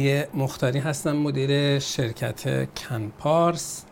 [0.00, 3.84] علی مختاری هستم مدیر شرکت کنپارس.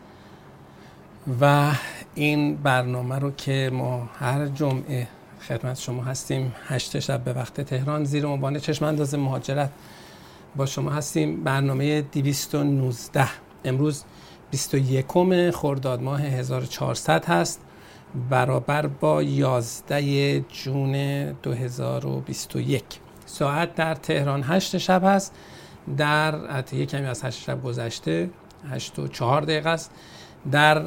[1.41, 1.73] و
[2.15, 5.09] این برنامه رو که ما هر جمعه
[5.49, 9.71] خدمت شما هستیم هشت شب به وقت تهران زیر عنوان چشم انداز مهاجرت
[10.57, 11.45] با شما هستیم.
[11.45, 13.29] برنامه 219
[13.65, 14.05] امروز
[14.51, 15.07] 21
[15.55, 17.61] خرداد ماه 1400 هست.
[18.31, 22.85] برابر با 11 جون 2021
[23.27, 25.35] ساعت در تهران 8 شب هست.
[25.97, 26.35] در
[26.73, 28.31] یه کمی از 8 شب گذشته
[28.71, 29.91] 8 و 4 دقیقه است
[30.53, 30.83] در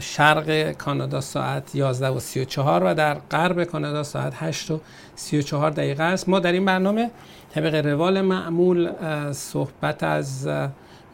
[0.00, 4.80] شرق کانادا ساعت 11 و 34 و در غرب کانادا ساعت 8 و
[5.16, 6.28] 34 دقیقه است.
[6.28, 7.10] ما در این برنامه
[7.54, 8.92] طبق روال معمول
[9.32, 10.48] صحبت از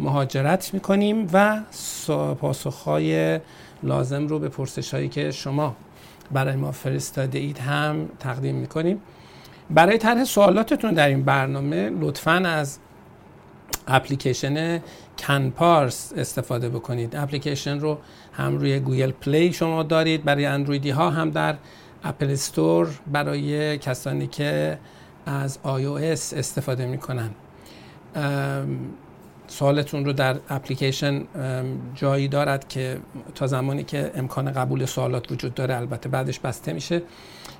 [0.00, 1.60] مهاجرت می‌کنیم و
[2.40, 3.40] پاسخهای
[3.82, 5.76] لازم رو به پرسش هایی که شما
[6.30, 9.02] برای ما فرستاده اید هم تقدیم می‌کنیم.
[9.70, 12.78] برای طرح سوالاتتون در این برنامه لطفا از
[13.88, 14.80] اپلیکیشن
[15.18, 17.16] کنپارس استفاده بکنید.
[17.16, 17.98] اپلیکیشن رو
[18.32, 20.24] هم روی گوگل پلی شما دارید.
[20.24, 21.56] برای اندرویدی ها هم در
[22.04, 24.78] اپل استور برای کسانی که
[25.26, 27.30] از iOS استفاده می‌کنن.
[29.46, 31.24] سوالتون رو در اپلیکیشن
[31.94, 32.98] جایی دارد که
[33.34, 37.02] تا زمانی که امکان قبول سوالات وجود داره البته بعدش بسته میشه.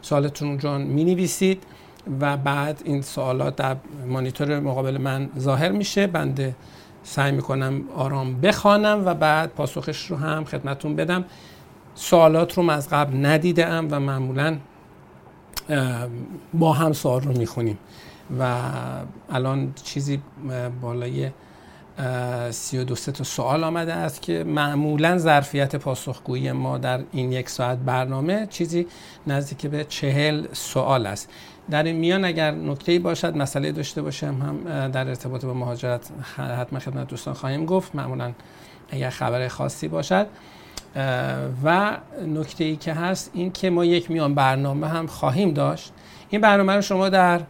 [0.03, 1.63] سوالتون رو می نویسید
[2.21, 6.07] و بعد این سوالات در مانیتور مقابل من ظاهر میشه.
[6.07, 6.55] بنده
[7.03, 11.25] سعی می‌کنم آرام بخوانم و بعد پاسخش رو هم خدمتون بدم.
[11.95, 14.59] سوالات رو از قبل ندیدم و معمولا
[16.55, 17.79] با هم سوال رو می‌خونیم.
[18.41, 18.59] و
[19.31, 20.21] الان چیزی
[20.81, 21.31] بالای
[22.51, 27.79] سی و تا سوال آمده است که معمولا ظرفیت پاسخگویی ما در این یک ساعت
[27.79, 28.87] برنامه چیزی
[29.27, 31.31] نزدیک به چهل سوال است.
[31.71, 34.35] در این میان اگر نکته باشد مسئله داشته باشم
[34.67, 37.95] هم در ارتباط با مهاجرت حتما خدمت دوستان خواهیم گفت.
[37.95, 38.33] معمولا
[38.91, 40.27] اگر خبر خاصی باشد.
[41.65, 41.97] و
[42.27, 45.93] نکته ای که هست این که ما یک میان برنامه هم خواهیم داشت.
[46.31, 47.41] این برنامه رو شما در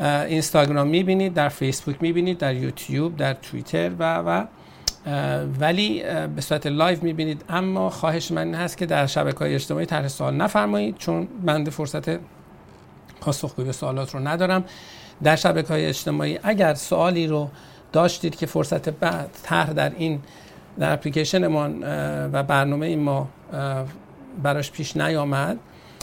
[0.00, 4.44] اینستاگرام می‌بینید در فیسبوک می‌بینید در یوتیوب در توییتر و و
[5.60, 6.02] ولی
[6.34, 7.44] به صورت live می‌بینید.
[7.48, 12.08] اما خواهش من هست که در شبکه های اجتماعی طرح سوال نفرمایید چون بنده فرصت
[13.20, 14.64] پاسخگویی به سوالات رو ندارم.
[15.22, 17.48] در شبکه های اجتماعی اگر سوالی رو
[17.92, 20.20] داشتید که فرصت بعد طرح در این
[20.78, 21.68] در اپلیکیشن ما
[22.32, 23.28] و برنامه ما
[24.42, 25.58] براش پیش نیامد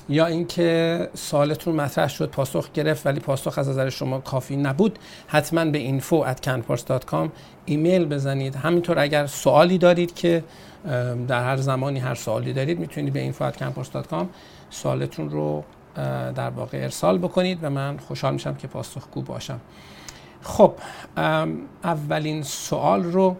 [0.09, 5.66] یا اینکه سوالتون مطرح شد پاسخ گرفت ولی پاسخ از نظر شما کافی نبود حتما
[5.66, 7.29] به info@canpars.com
[7.66, 8.56] ایمیل بزنید.
[8.56, 10.44] همینطور اگر سوالی دارید که
[11.28, 14.25] در هر زمانی هر سوالی دارید می‌تونید به info@canpars.com
[14.69, 15.63] سوالتون رو
[16.35, 19.59] در واقع ارسال بکنید و من خوشحال میشم که پاسخگو باشم.
[20.41, 20.73] خب
[21.83, 23.35] اولین سوال رو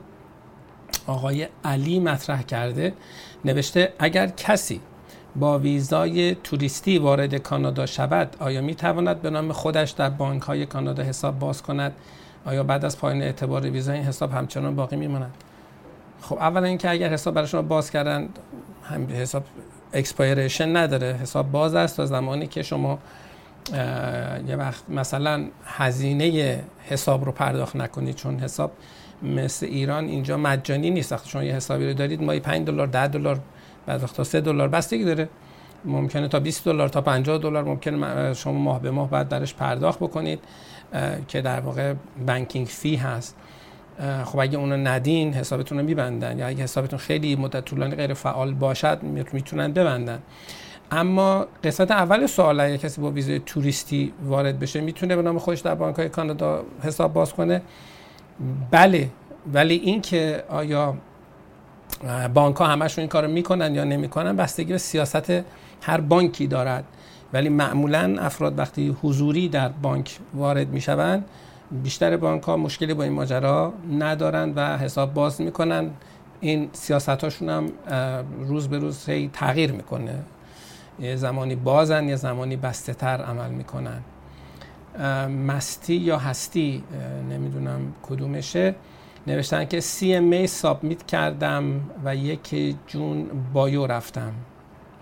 [1.08, 2.94] آقای علی مطرح کرده.
[3.46, 4.82] نوشته اگر کسی
[5.36, 10.66] با ویزای توریستی وارد کانادا شود آیا می تواند به نام خودش در بانک های
[10.66, 11.94] کانادا حساب باز کند؟
[12.46, 15.34] آیا بعد از پایان اعتبار ویزا این حساب همچنان باقی میماند؟
[16.22, 18.30] خب اولا اینکه اگر حساب برای شما باز کردن
[18.84, 19.44] هم حساب
[19.94, 21.18] expiration نداره.
[21.22, 23.00] حساب باز است تا زمانی که شما
[24.48, 28.72] یه وقت مثلا هزینه حساب رو پرداخت نکنید چون حساب
[29.24, 31.12] مثل ایران اینجا مجانی نیست.
[31.12, 33.40] وقتی شما یه حسابی رو دارید مایی 5 دلار 10 دلار
[33.86, 35.30] بعد وقتا 3 دلار بستگی داره.
[35.86, 40.00] ممکنه تا 20 دلار تا 50 دلار ممکنه شما ماه به ماه بعد درش پرداخت
[40.00, 40.40] بکنید
[41.28, 41.94] که در واقع
[42.28, 43.36] بانکینگ فی هست.
[44.26, 46.40] خب اگه اونو ندین حسابتون رو میبندن.
[46.40, 49.04] یا اگه حسابتون خیلی مدت طولانی غیر فعال باشد
[49.34, 50.20] می‌تونن ببندن.
[50.92, 55.60] اما قسمت اول سوال اگه کسی با ویزای توریستی وارد بشه می‌تونه به نام خودش
[55.60, 57.62] در بانک های کانادا حساب باز کنه؟
[58.72, 59.10] بله.
[59.54, 60.98] ولی اینکه آیا
[62.34, 65.30] بانک ها همشون این کارو می‌کنن یا نمی‌کنن بستگی به سیاست
[65.82, 66.84] هر بانکی دارد.
[67.34, 71.26] ولی معمولا افراد وقتی حضوری در بانک وارد می‌شوند
[71.84, 75.90] بیشتر بانک ها مشکلی با این ماجرا ندارن و حساب باز می‌کنن.
[76.42, 77.66] این سیاست هاشون هم
[78.40, 80.16] روز به روز هی تغییر می‌کنه.
[81.00, 84.02] یه زمانی بازن یه زمانی بسته تر عمل می‌کنن.
[85.48, 86.84] مستی یا هستی
[87.30, 88.76] نمی‌دونم کدومشه.
[89.28, 94.32] نوشتن که CMA سابمیت کردم و یک جون بایو رفتم.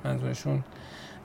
[0.05, 0.63] منظورشون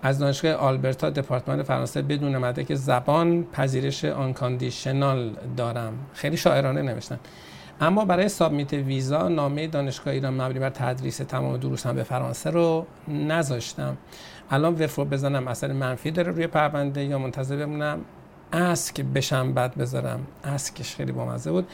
[0.03, 5.93] از دانشگاه آلبرتا دپارتمان فرانسه بدون مدرک زبان پذیرش آنکاندیشنال دارم.
[6.15, 7.19] خیلی شاعرانه نوشتن.
[7.81, 12.51] اما برای سابمیت ویزا نامه دانشگاه ایران مبنی بر تدریس تمام دروس هم به فرانسه
[12.51, 13.97] رو نذاشتم.
[14.51, 17.99] الان وفو بزنم اثر منفی داره روی پرونده یا منتظر بمونم؟
[18.53, 20.27] اسک بشم بعد بذارم.
[20.45, 21.69] اسکش خیلی بامزه بود.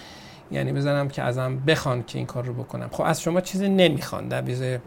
[0.51, 2.89] یعنی بذارم که ازم بخوان که این کار رو بکنم.
[2.93, 4.79] خب از شما چیزی نمی‌خوان در ویزای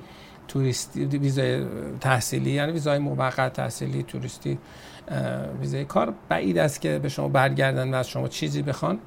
[0.47, 1.65] توریستی ویزای
[2.01, 4.57] تحصیلی یعنی ویزای موقت تحصیلی توریستی
[5.62, 9.00] ویزای کار بعید است که به شما برگردن و از شما چیزی بخوان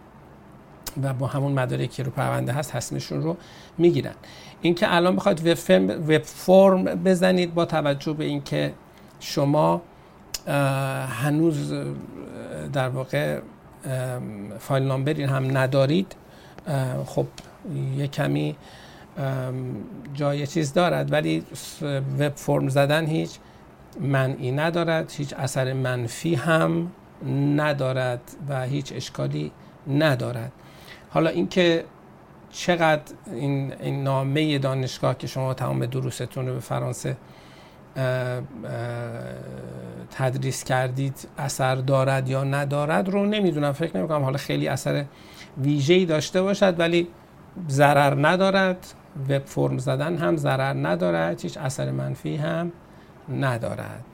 [1.03, 3.37] و با همون مدارکی که رو پرونده هست تصمیمشون رو
[3.79, 4.15] می‌گیرن.
[4.63, 8.73] اینکه الان بخواید وب فرم بزنید با توجه به اینکه
[9.21, 9.83] شما
[11.09, 11.75] هنوز
[12.73, 13.41] در واقع
[14.59, 16.17] فایل نامبری هم ندارید
[17.07, 17.27] خب
[17.97, 18.57] یه کمی
[20.15, 21.45] جای چیز دارد ولی
[22.19, 23.39] وب فرم زدن هیچ
[24.01, 26.93] منعی ندارد هیچ اثر منفی هم
[27.57, 29.53] ندارد و هیچ اشکالی
[29.89, 30.53] ندارد.
[31.11, 31.85] حالا اینکه
[32.51, 37.17] چقدر این, این نامه دانشگاه که شما تمام دروستون رو به فرانسه
[40.11, 45.05] تدریس کردید اثر دارد یا ندارد رو نمی‌دونم فکر نمی کنم حالا خیلی اثر
[45.59, 47.09] ویژه‌ای داشته باشد ولی
[47.69, 48.87] ضرر ندارد.
[49.29, 52.73] وب فرم زدن هم ضرر ندارد هیچ اثر منفی هم
[53.41, 54.05] ندارد.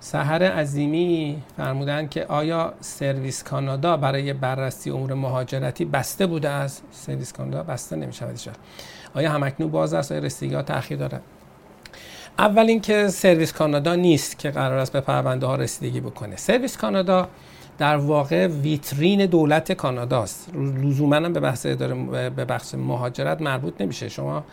[0.00, 7.32] سهر عظیمی فرمودند که آیا سرویس کانادا برای بررسی امور مهاجرتی بسته بوده است؟ سرویس
[7.32, 8.40] کانادا بسته نمی شود
[9.14, 11.22] آیا همکنون باز است؟ آیا رسیدگی ها تاخیر دارد؟
[12.38, 16.36] اول اینکه سرویس کانادا نیست که قرار است به پرونده ها رسیدگی بکنه.
[16.36, 17.28] سرویس کانادا
[17.78, 24.08] در واقع ویترین دولت کاناداست لزوما به بحث به بحث مهاجرت مربوط نمیشه.
[24.08, 24.44] شما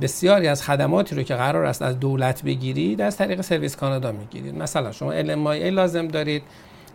[0.00, 4.54] بسیاری از خدماتی رو که قرار است از دولت بگیرید از طریق سرویس کانادا می‌گیرید.
[4.54, 6.42] مثلا شما ای لازم دارید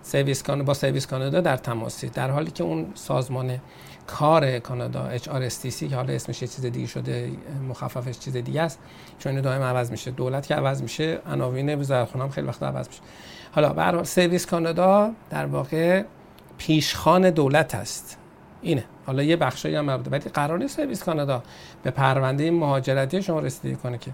[0.02, 3.60] سرویس با سرویس کانادا در تماسید در حالی که اون سازمان
[4.08, 7.32] کار کانادا HRSTC که حالا اسمش یه چیز دیگه شده
[7.70, 8.80] مخففش چیز دیگه است
[9.20, 10.12] چون دائم عوض میشه.
[10.12, 13.02] دولت که عوض میشه عناوین وزارت خونه هم خیلی وقت عوض میشه.
[13.56, 16.04] حالا بر سرویس کانادا در واقع
[16.58, 18.18] پیشخان دولت است.
[18.62, 18.86] اینه.
[19.06, 20.12] حالا یه بخشایی هم مربوطه.
[20.12, 21.44] ولی قرار نیست سرویس کانادا
[21.84, 24.12] به پرونده مهاجرتی شما رسیدگی کنه که.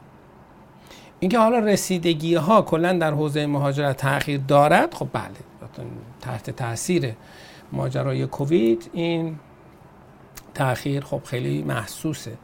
[1.20, 5.26] اینکه حالا رسیدگی ها کلا در حوزه مهاجرت تاخیر دارد خب بله.
[6.22, 7.14] تحت تاثیر
[7.72, 9.40] ماجرای کووید این
[10.54, 12.38] تاخیر خب خیلی محسوسه.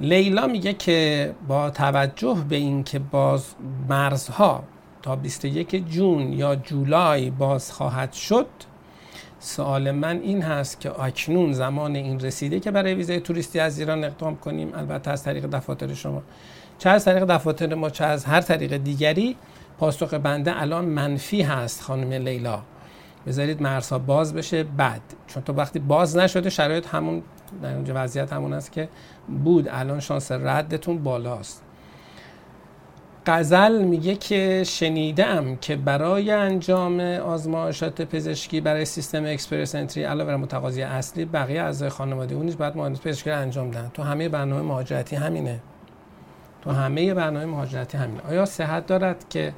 [0.00, 3.54] لیلا میگه که با توجه به اینکه باز
[3.88, 4.64] مرزها
[5.02, 8.46] تا 21 جون یا جولای باز خواهد شد
[9.40, 14.04] سوال من این هست که اکنون زمان این رسیده که برای ویزای توریستی از ایران
[14.04, 14.72] اقدام کنیم.
[14.74, 16.22] البته از طریق دفاتر شما.
[16.78, 19.36] چه از طریق دفاتر ما چه از هر طریق دیگری
[19.78, 22.62] پاسخ بنده الان منفی هست خانم لیلا.
[23.26, 24.64] بذارید مرزها باز بشه.
[24.64, 27.22] بعد چون تو وقتی باز نشده شرایط همون
[27.62, 28.88] در اونجا وضعیت همون است که
[29.44, 29.68] بود.
[29.70, 31.62] الان شانس ردتون بالاست.
[33.28, 40.36] قزل میگه که شنیدم که برای انجام آزمایشات پزشکی برای سیستم اکسپرس انتری علاوه بر
[40.36, 44.62] متقاضی اصلی بقیه اعضای خانواده اون نیز باید مهندس پزشکی انجام دهند تو همه برنامه
[44.62, 45.60] مهاجرتی همینه.
[46.62, 48.20] تو همه برنامه مهاجرتی همینه.
[48.28, 49.52] آیا صحت دارد که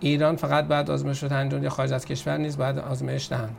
[0.00, 3.56] ایران فقط باید آزمایشات انجام یا خارج از کشور نیز باید آزمایش دهند؟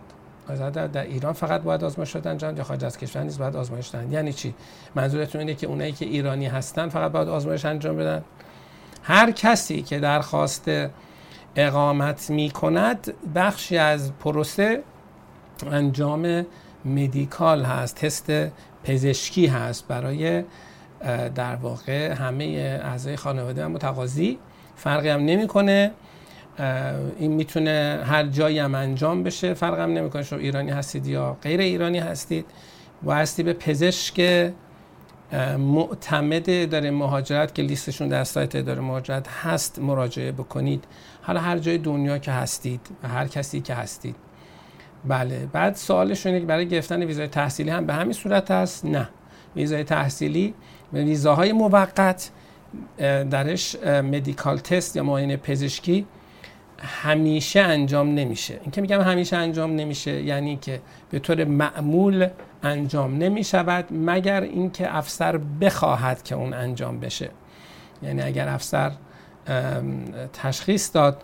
[0.94, 4.34] در, ایران فقط باید آزمایشات انجام یا خارج از کشور نیز باید آزمایش دهند؟ یعنی
[4.34, 4.54] چی؟
[4.96, 8.24] منظورتون اینه که اونایی که ایرانی هستن فقط باید آزمایش انجام بدن؟
[9.04, 10.72] هر کسی که درخواست
[11.56, 14.84] اقامت می کند بخشی از پروسه
[15.72, 16.46] انجام
[16.86, 18.32] مدیکال هست تست
[18.84, 19.88] پزشکی هست.
[19.88, 20.44] برای
[21.36, 22.46] در واقع همه
[22.84, 24.40] اعضای خانواده و متقاضی.
[24.76, 25.92] فرقی هم نمی‌کنه.
[27.20, 30.24] این می‌تونه هر جایی هم انجام بشه فرق هم نمی‌کنه.
[30.24, 32.46] شما ایرانی هستید یا غیر ایرانی هستید
[33.06, 34.52] و هستی به پزشک
[35.58, 40.84] معتمد اداره مهاجرت که لیستشون در سایت اداره مهاجرت هست مراجعه بکنید.
[41.22, 44.16] حالا هر جای دنیا که هستید هر کسی که هستید.
[45.06, 49.10] بله بعد سوالشون که برای گرفتن ویزای تحصیلی هم به همین صورت هست؟ نه.
[49.56, 50.54] ویزای تحصیلی
[50.94, 52.30] ویزاهای موقت
[53.30, 56.06] درش مدیکال تست یا معاینه پزشکی
[56.80, 58.60] همیشه انجام نمیشه.
[58.62, 62.28] این که میگم همیشه انجام نمیشه یعنی که به طور معمول
[62.64, 67.30] انجام نمی شود مگر اینکه افسر بخواهد که اون انجام بشه.
[68.04, 68.92] یعنی اگر افسر
[70.34, 71.24] تشخیص داد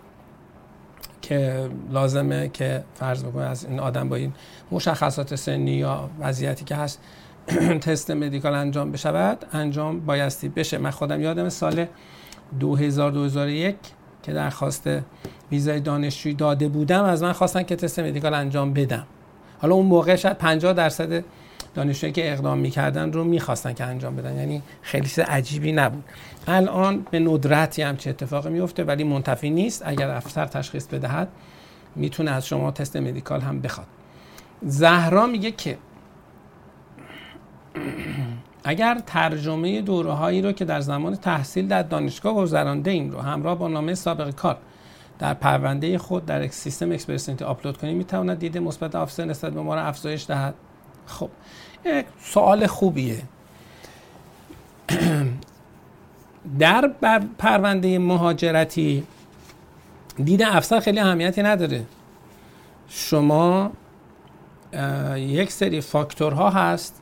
[1.21, 4.33] که لازمه که فرض بکنه از این آدم با این
[4.71, 6.99] مشخصات سنی یا وضعیتی که هست
[7.81, 10.77] تست مدیکال انجام بشود انجام بایستی بشه.
[10.77, 11.85] من خودم یادم سال
[12.59, 13.75] 2000 2001
[14.23, 14.89] که درخواست
[15.51, 19.07] ویزای دانشجویی داده بودم از من خواستن که تست مدیکال انجام بدم.
[19.61, 21.23] حالا اون موقع شاید 50 درصد
[21.75, 24.35] دانشجویی که اقدام می‌کردن رو می‌خواستن که انجام بدن.
[24.37, 26.03] یعنی خیلی چیز عجیبی نبود.
[26.47, 29.83] الان به ندرت همچه اتفاقی میفته ولی منتفی نیست.
[29.85, 31.27] اگر افسر تشخیص بدهد
[31.95, 33.87] می‌تونه از شما تست medical هم بخواد.
[34.61, 35.77] زهرا میگه که
[38.63, 43.57] اگر ترجمه دوره هایی رو که در زمان تحصیل در دانشگاه گذرانده ایم رو همراه
[43.57, 44.57] با نامه سابقه کار
[45.19, 49.61] در پرونده خود در سیستم Express Entry آپلود کنیم می‌تواند دید مثبت officer نسبت به
[49.61, 50.53] ما را افزایش دهد.
[51.05, 51.29] خب
[52.21, 53.21] سوال خوبیه.
[56.59, 56.91] در
[57.37, 59.03] پرونده مهاجرتی
[60.25, 61.85] دید افسر خیلی اهمیتی نداره.
[62.87, 63.71] شما
[65.15, 67.01] یک سری فاکتورها هست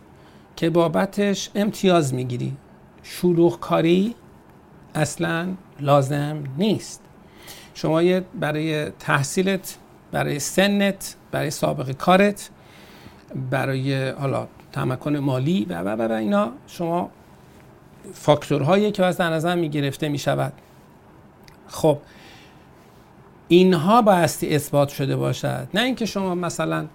[0.55, 2.57] که بابتش امتیاز می‌گیری.
[3.03, 4.15] شلوغ کاری
[4.95, 5.48] اصلا
[5.79, 7.04] لازم نیست.
[7.75, 8.01] شما
[8.39, 9.77] برای تحصیلت
[10.12, 12.50] برای سنت برای سابقه کارت
[13.51, 17.10] برای حالا تمکن مالی و و و اینا شما
[18.13, 20.53] فاکتورهایی که از در نظر می گرفته می شود
[21.67, 21.98] خب
[23.48, 25.67] اینها بایستی اثبات شده باشد.
[25.74, 26.86] نه اینکه شما مثلا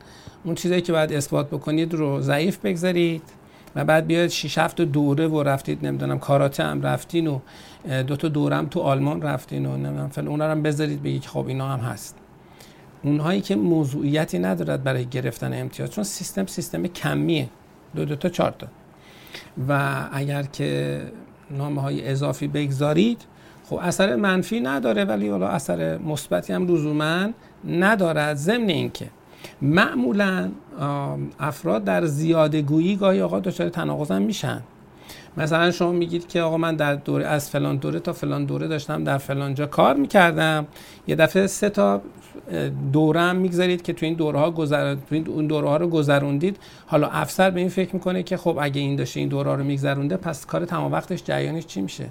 [0.45, 3.23] اون چیزایی که باید اثبات بکنید رو ضعیف بگذارید
[3.77, 7.39] و بعد بیاید 6 7 دوره و رفتید نمی‌دونم کاراته هم رفتین و
[8.07, 11.47] دو تا دوره هم تو آلمان رفتین و نمی‌دونم فل اونا هم بذارید بگید خب
[11.47, 12.17] اینا هم هست.
[13.03, 17.49] اونهایی که موضوعیتی ندارد برای گرفتن امتیاز چون سیستم سیستم کمیه.
[17.97, 18.67] دو دو تا چهار تا.
[19.69, 21.01] و اگر که
[21.51, 23.23] نامه های اضافی بگذارید
[23.65, 27.29] خب اثر منفی نداره ولی حالا اثر مثبتی هم لزوما
[27.69, 28.37] ندارد.
[28.37, 29.11] ضمن اینکه
[29.63, 30.51] معمولا
[31.41, 34.63] افراد در زیاده گویی گاهی آقا دچار تناقض هم میشن.
[35.37, 39.05] مثلا شما میگید که آقا من در دوره از فلان دوره تا فلان دوره داشتم
[39.05, 40.67] در فلان جا کار می‌کردم.
[41.07, 42.03] یه دفعه سه تا
[42.93, 45.89] دوره هم می‌گذارید که تو این دوره ها گذر تو این اون دوره ها رو
[45.89, 46.57] گذروندید.
[46.87, 49.65] حالا افسر به این فکر می‌کنه که خب اگه این داشته این دوره ها رو
[49.65, 52.07] میگذرونده پس کار تمام وقتش جریانش چی میشه؟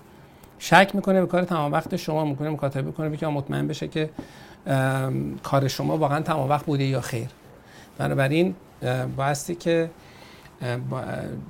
[0.59, 4.09] شک می‌کنه به کار تمام وقت شما می‌کنه مکاتبه کنه که مطمئن بشه که
[5.43, 7.27] کار شما واقعا تمام وقت بوده یا خیر.
[7.97, 8.55] بنابراین
[9.17, 9.89] بایستی که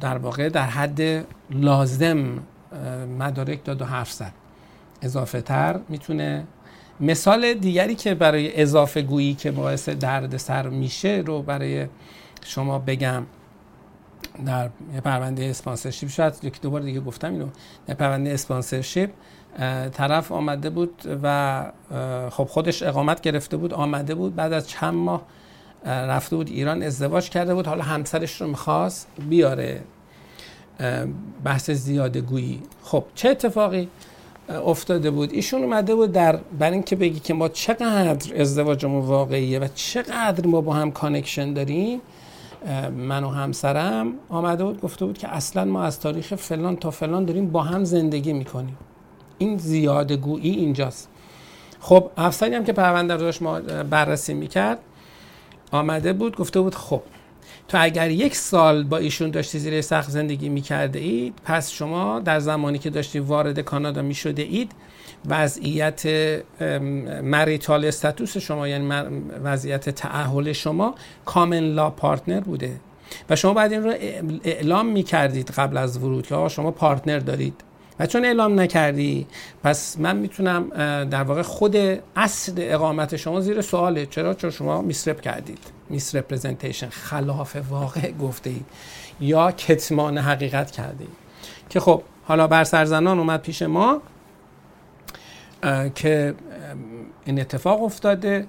[0.02, 2.40] در واقع در حد لازم
[3.20, 4.34] مدارک داد و حرف زد.
[5.02, 6.44] اضافه تر می‌تونه
[7.00, 11.88] مثال دیگری که برای اضافه گویی که باعث درد سر میشه رو برای
[12.46, 13.24] شما بگم.
[14.46, 14.70] در
[15.04, 17.48] پرونده اسپانسرشیپ شاید یکی دوبار دیگه گفتم اینو.
[17.88, 19.10] در پرونده اسپانسرشیپ
[19.92, 21.66] طرف آمده بود و
[22.30, 24.36] خب خودش اقامت گرفته بود آمده بود.
[24.36, 25.22] بعد از چند ماه
[25.86, 27.68] رفته بود ایران ازدواج کرده بود.
[27.68, 29.82] حالا همسرش رو می‌خواست بیاره.
[31.44, 33.90] بحث زیاده گویی خب چه اتفاقی
[34.66, 39.68] افتاده بود؟ ایشون اومده بود در برای اینکه بگی که ما چقدر ازدواجمون واقعیه و
[39.76, 42.02] چقدر ما با هم connection داریم
[42.98, 47.26] من و همسرم آمده بود گفته بود که اصلا ما از تاریخ فلان تا فلان
[47.26, 48.78] داریم با هم زندگی می‌کنیم.
[49.38, 51.10] این زیاده گویی اینجاست.
[51.80, 53.60] خب افسری هم که پرونده رو داشت ما
[53.90, 54.80] بررسی می‌کرد.
[55.72, 57.02] آمده بود گفته بود خب
[57.68, 62.40] تو اگر یک سال با ایشون داشتی زیر سخت زندگی می‌کرده اید پس شما در
[62.40, 64.72] زمانی که داشتی وارد کانادا می‌شده اید
[65.26, 66.06] وضعیت
[67.24, 68.88] مریتال استاتوس شما یعنی
[69.44, 70.96] وضعیت تعهل شما
[71.26, 72.80] کامن لا پارتنر بوده.
[73.30, 73.94] و شما بعد این رو
[74.44, 77.64] اعلام می‌کردید قبل از ورود که شما پارتنر دارید.
[78.00, 79.28] و چون اعلام نکردی
[79.64, 80.70] پس من می‌تونم
[81.04, 81.76] در واقع خود
[82.16, 84.06] اصل اقامت شما زیر سواله.
[84.06, 85.60] چرا؟ چون شما میسرپ کردید.
[85.90, 88.66] میس رپرزنتیشن خلاف واقع گفته اید
[89.22, 91.18] یا کتمان حقیقت کرده اید
[91.70, 94.02] که خب حالا بر سرزنان اومد پیش ما
[95.96, 96.36] که
[97.26, 98.48] این اتفاق افتاده.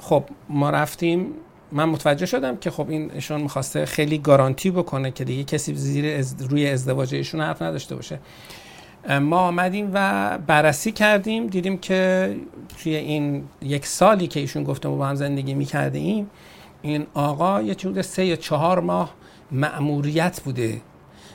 [0.00, 1.34] خب ما رفتیم
[1.72, 6.18] من متوجه شدم که خب این ایشون می‌خواسته خیلی گارانتی بکنه که دیگه کسی زیر
[6.18, 8.18] از روی ازدواج ایشون حرف نداشته باشه.
[9.20, 12.36] ما آمدیم و بررسی کردیم دیدیم که
[12.82, 16.26] توی این یک سالی که ایشون گفته ما با هم زندگی می‌کرده
[16.82, 19.14] این آقا یه چود سه یا چهار ماه
[19.50, 20.80] مأموریت بوده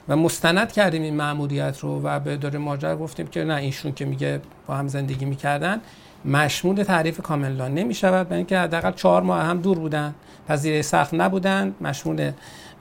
[0.07, 4.05] و مستند کردیم این مأموریت رو و به داره ماجرا گفتیم که نه ایشون که
[4.05, 5.81] میگه با هم زندگی می‌کردن.
[6.25, 10.15] مشمول تعریف کاملا نمی شود برای اینکه حداقل چهار ماه هم دور بودن
[10.47, 12.31] پذیره سخت نبودن مشمول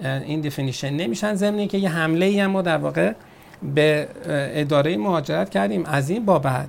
[0.00, 1.34] این دیفینیشن نمیشن.
[1.34, 3.12] ضمن که یه حمله ای هم ما در واقع
[3.74, 5.84] به اداره مهاجرت کردیم.
[5.86, 6.68] از این بابت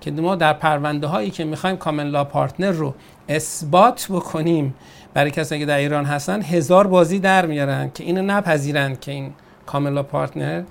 [0.00, 2.94] که ما در پرونده هایی که می‌خوایم common-law partner رو
[3.28, 4.74] اثبات بکنیم
[5.14, 9.32] برای کسانی که در ایران هستن هزار بازی در میارن که اینو نپذیرن که این
[9.66, 10.62] common-law partner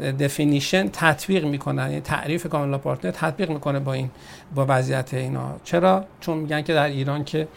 [0.00, 1.88] definition تطبیق می‌کنن.
[1.88, 4.10] یعنی تعریف common-law partner تطبیق می‌کنه با این
[4.54, 5.56] با وضعیت اینا.
[5.64, 7.48] چرا؟ چون میگن که در ایران که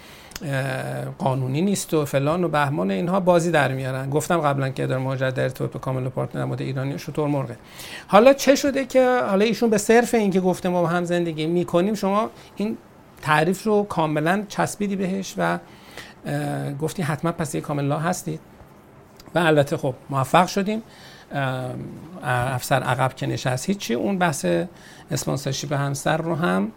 [1.18, 4.10] قانونی نیست و فلان و بهمان اینها بازی در میارن.
[4.10, 7.58] گفتم قبلا که در مهاجرت در به common-law partner مورد ایرانی شترمرغه.
[8.08, 11.94] حالا چه شده که حالا ایشون به صرف اینکه گفته ما با هم زندگی می‌کنیم
[11.94, 12.78] شما این
[13.22, 15.60] تعریف رو کاملا چسبیدی بهش و
[16.82, 18.40] گفتی حتما پس کامل لا هستید.
[19.36, 20.84] و البته خب موفق شدیم.
[22.24, 23.66] افسر عقب که نشست.
[23.70, 24.46] هیچی اون بحث
[25.12, 26.72] اسپانسرشیپ همسر رو هم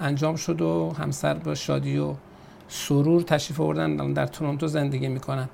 [0.00, 2.14] انجام شد و همسر با شادی و
[2.68, 4.12] سرور تشریف آوردن.
[4.12, 5.48] در تورنتو زندگی می‌کنن.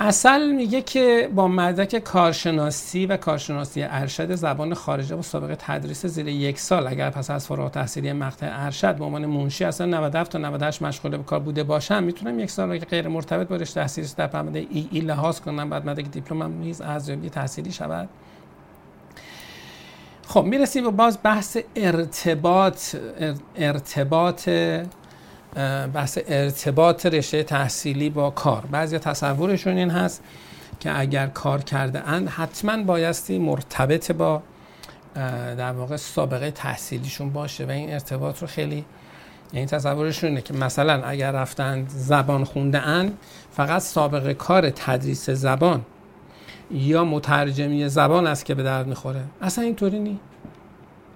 [0.00, 6.28] اصل میگه که با مدرک کارشناسی و کارشناسی ارشد زبان خارجه و سابقه تدریس زیر
[6.28, 10.38] یک سال اگر پس از فارغ تحصیلی مقطع ارشد به عنوان منشی اصلا 97 تا
[10.38, 14.08] 98 مشغول به کار بوده باشم می‌تونم یک سال که غیر مرتبط با رشته تحصیلی
[14.16, 18.08] در پرونده ای, ای لحاظ کنم بعد مدرک دیپلم نیز ارزیابی تحصیلی شود.
[20.26, 22.96] خب می‌رسیم به باز بحث ارتباط
[23.56, 24.48] ارتباط
[25.94, 28.66] بحث ارتباط رشته تحصیلی با کار.
[28.70, 30.22] بعضی تصورشون این هست
[30.80, 34.42] که اگر کار کرده اند حتما بایستی مرتبط با
[35.58, 38.84] در واقع سابقه تحصیلیشون باشه و این ارتباط رو خیلی
[39.52, 43.18] یعنی تصورشون اینه که مثلا اگر رفتند زبان خونده اند
[43.50, 45.82] فقط سابقه کار تدریس زبان
[46.70, 49.22] یا مترجمی زبان است که به درد می‌خوره.
[49.42, 50.20] اصلا اینطوری نیست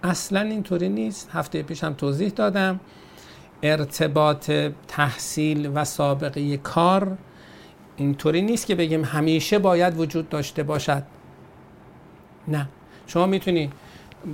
[0.03, 1.29] اصلا اینطوری نیست.
[1.33, 2.81] هفته پیش هم توضیح دادم.
[3.63, 4.51] ارتباط
[4.89, 7.17] تحصیل و سابقه کار
[7.97, 11.03] اینطوری نیست که بگیم همیشه باید وجود داشته باشد.
[12.49, 12.69] نه.
[13.07, 13.71] شما می‌تونی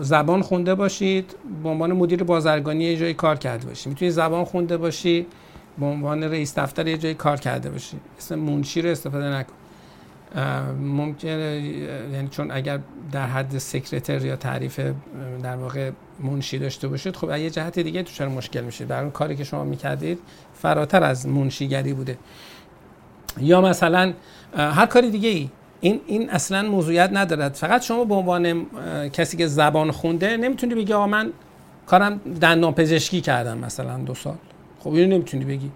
[0.01, 4.77] زبان خونده باشید به عنوان مدیر بازرگانی یه جایی کار کرده باشید می‌تونی زبان خونده
[4.77, 5.27] باشی
[5.79, 7.97] به عنوان رئیس دفتر یه جایی کار کرده باشی.
[8.19, 9.56] اسم منشی رو استفاده نکن.
[10.81, 11.63] ممکنه
[12.13, 12.79] یعنی چون اگر
[13.13, 14.81] در حد سکرتر یا تعریف
[15.43, 19.11] در واقع منشی داشته باشید خب یه جهت دیگه تو چرا مشکل میشه در اون
[19.11, 20.19] کاری که شما می‌کردید
[20.55, 22.19] فراتر از منشیگری بوده.
[23.41, 24.13] یا مثلا
[24.57, 27.55] هر کاری دیگه ای این این اصلا موضوعیت ندارد.
[27.55, 28.67] فقط شما به عنوان
[29.09, 31.33] کسی که زبان خونده نمی‌تونی بگی آقا من
[31.87, 34.37] کارم دندان پزشکی کردم مثلا دو سال.
[34.81, 35.71] خب اینو نمی‌تونی بگی.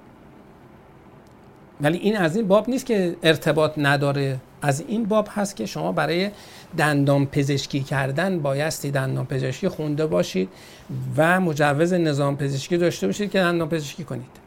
[1.80, 4.40] ولی این از این باب نیست که ارتباط نداره.
[4.62, 6.30] از این باب هست که شما برای
[6.76, 10.48] دندان پزشکی کردن بایستی دندان پزشکی خونده باشید
[11.16, 14.40] و مجوز نظام پزشکی داشته باشید که دندان پزشکی کنید.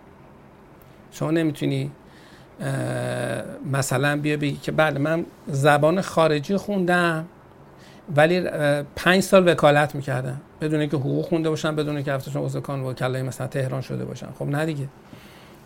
[1.11, 1.91] شما نمی‌تونی
[3.71, 7.25] مثلا بیا بگی که بله من زبان خارجی خوندم
[8.15, 8.41] ولی
[8.95, 10.41] پنج سال وکالت می‌کردم.
[10.61, 14.45] بدون که حقوق خونده باشم بدون که افتشون وزکان وکلای مثلا تهران شده باشم خب
[14.45, 14.87] نه دیگه.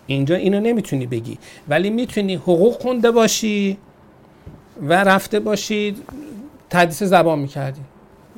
[0.08, 1.38] اینجا اینو نمی‌تونی بگی.
[1.68, 3.78] ولی می‌تونی حقوق خونده باشی.
[4.82, 6.04] و رفته باشید
[6.70, 7.82] تدریس زبان می‌کردی.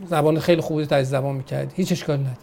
[0.05, 1.71] زبان خیلی خوبی تدریس زبان می‌کردی.
[1.75, 2.37] هیچ اشکال نداره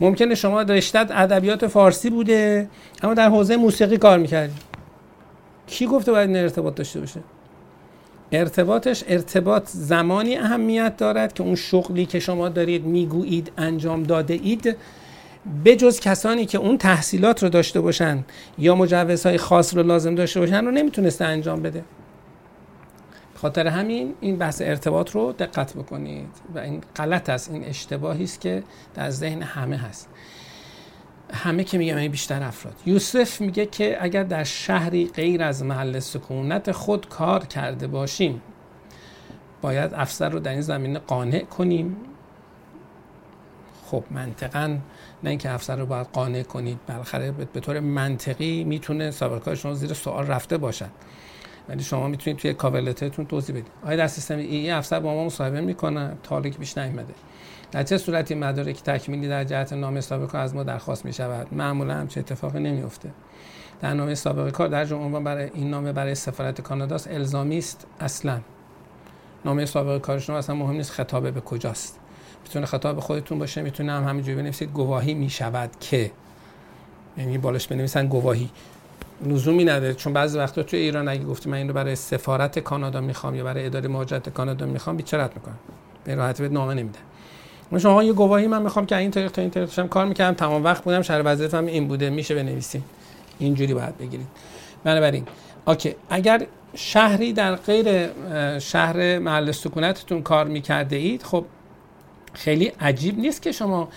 [0.00, 2.68] ممکنه شما رشتت ادبیات فارسی بوده
[3.02, 4.54] اما در حوزه موسیقی کار می‌کردی.
[5.66, 7.20] کی گفته باید این ارتباط داشته باشه؟
[8.32, 14.76] ارتباطش ارتباط زمانی اهمیت دارد که اون شغلی که شما دارید می‌گویید انجام داده اید
[15.64, 18.24] بجز کسانی که اون تحصیلات رو داشته باشن
[18.58, 21.84] یا مجوزهای خاص رو لازم داشته باشن رو نمی‌تونسته انجام بده.
[23.40, 28.40] خاطر همین این بحث ارتباط رو دقت بکنید و این غلط است این اشتباهی است
[28.40, 28.62] که
[28.94, 30.08] در ذهن همه هست.
[31.32, 32.74] همه که میگم یعنی بیشتر افراد.
[32.86, 38.42] یوسف میگه که اگر در شهری غیر از محل سکونت خود کار کرده باشیم
[39.62, 41.96] باید افسر رو در این زمینه قانع کنیم.
[43.86, 44.78] خب منطقا
[45.22, 49.92] نه اینکه افسر رو باید قانع کنید بالاخره به طور منطقی می‌تونه سابقه شما زیر
[49.92, 50.90] سوال رفته باشد
[51.70, 53.70] ولی شما می‌تونید توی کاولتتون توضیح بدید.
[53.84, 57.14] آیا در سیستم ای, ای افسر با ما مصاحبه می‌کنه؟ تا حالا که بیش نیومده.
[57.72, 61.94] در چه صورتی مدارک تکمیلی در جهت نام سابقه از ما درخواست می شود معمولا
[61.94, 63.10] هم چه اتفاقی نمیفته
[63.80, 67.86] در نامه سابقه کار در عنوان برای این نامه برای سفارت کانادا است الزامی است
[68.00, 68.40] اصلا.
[69.44, 71.98] نامه سابقه کار شما اصلا مهم نیست خطابه به کجاست.
[72.44, 76.10] می‌تونه خطاب خودتون باشه می‌تونه هم همینجوری بنویسید گواهی می شود که.
[77.18, 78.50] یعنی بالاش بنویسن گواهی.
[79.26, 83.34] لزومی نداره چون بعضی وقتا تو ایران اگه گفتی من این برای سفارت کانادا می‌خوام
[83.34, 85.58] یا برای اداره مهاجرت کانادا می‌خوام بیچارت می‌کنم.
[86.04, 86.98] به راحتی بهت نامه نمیدن.
[87.78, 90.34] شما یه گواهی من می‌خوام که این تاریخ تا این تاریخ کار می‌کردم.
[90.34, 92.82] تمام وقت بودم شهر وظیفه‌م این بوده میشه بنویسین
[93.38, 94.26] اینجوری باید بگیرید.
[94.84, 95.24] بنابراین
[95.66, 98.08] اوکی اگر شهری در غیر
[98.58, 101.44] شهر محل سکونتتون کار می‌کرده اید خب
[102.34, 103.88] خیلی عجیب نیست که شما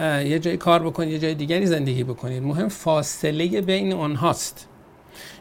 [0.00, 2.42] یه جای کار بکنید یه جای دیگری زندگی بکنید.
[2.42, 4.66] مهم فاصله بین آنهاست.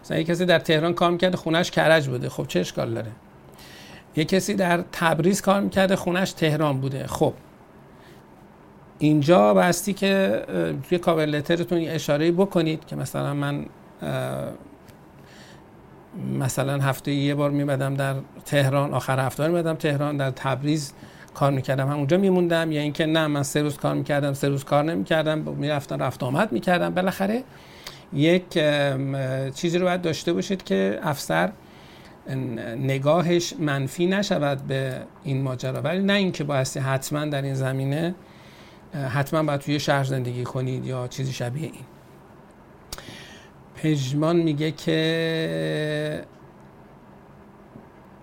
[0.10, 2.30] مثلا کسی در تهران کار می‌کرده خونش کرج بوده.
[2.30, 3.12] خب چه اشکال داره؟
[4.16, 7.08] یه کسی در تبریز کار می‌کرده خونش تهران بوده.
[7.08, 7.34] خب.
[9.00, 10.44] اینجا بستی که
[10.90, 13.66] توی کاور لترتون اشاره بکنید که مثلا من
[16.40, 20.94] مثلا هفته یه بار میمدم در تهران آخر هفته میمدم تهران در تبریز
[21.34, 21.88] کار می‌کردم.
[21.88, 26.04] همونجا میموندم یا اینکه نه من سه روز کار می‌کردم سه روز کار نمی‌کردم می‌رفتم
[26.04, 26.94] رفت آمد می‌کردم.
[26.94, 27.44] بالاخره
[28.14, 28.60] یک
[29.56, 31.52] چیزی رو باید داشته باشید که افسر
[32.78, 35.82] نگاهش منفی نشود به این ماجرا.
[35.82, 38.16] ولی نه اینکه بایستی حتما در این زمینه
[39.14, 41.86] حتما باید توی شهر زندگی کنید یا چیزی شبیه این.
[43.76, 46.24] پژمان میگه که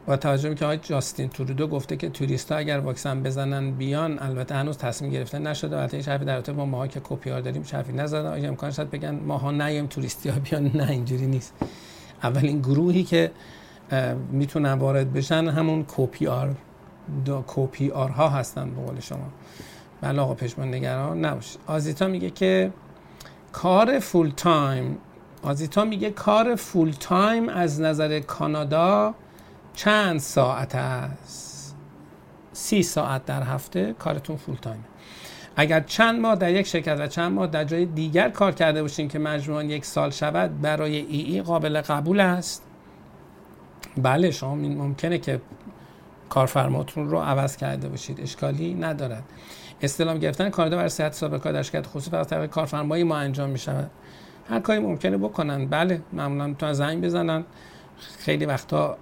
[0.07, 4.55] با توجه که آقای جاستین تورودو گفته که توریست ها اگر واکسن بزنن بیان البته
[4.55, 7.93] هنوز تصمیم گرفته نشده البته این حرفی در رابطه با ماها که کوپیار داریم حرفی
[7.93, 11.55] نزدن آیا امکان شد بگن ماها نیایم توریستی ها بیان؟ نه اینجوری نیست.
[12.23, 13.31] اولین گروهی که
[14.33, 16.55] می‌تونن وارد بشن همون کوپی آر
[17.95, 19.29] آر ها هستن به قول شما.
[20.01, 22.73] بله آقا پژمان نگران نباش آزیتا میگه که
[23.53, 24.99] کار full time
[25.43, 29.15] آزیتا میگه کار full time از نظر کانادا
[29.77, 31.77] چند ساعت است؟
[32.53, 34.85] سی ساعت در هفته کارتون full time
[35.57, 39.09] اگر چند ماه در یک شرکت و چند ماه در جای دیگر کار کرده باشین
[39.09, 42.63] که مجموعا یک سال شود برای EE قابل قبول است؟
[43.97, 45.41] بله شما ممکنه که
[46.29, 48.21] کارفرماتون رو عوض کرده باشید.
[48.21, 49.23] اشکالی ندارد.
[49.83, 53.59] استلام گرفتن کانادا برای صحت سابقه در شرکت خصوصی فقط طبق کارفرمایی ما انجام می
[54.51, 55.67] هر کاری ممکنه بکنن.
[55.67, 57.45] بله معمولا می‌تونن زنگ بزنن.
[58.19, 58.99] خیلی وقتا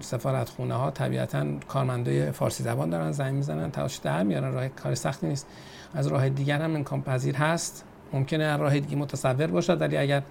[0.00, 4.94] سفارت خونه ها طبیعتا کارمندای فارسی زبان دارن زنگ می‌زنن تلاش در میارن راه کار
[4.94, 5.46] سختی نیست.
[5.94, 7.84] از راه دیگر هم امکان پذیر هست.
[8.12, 10.22] ممکنه راه دیگه متصور باشد ولی اگر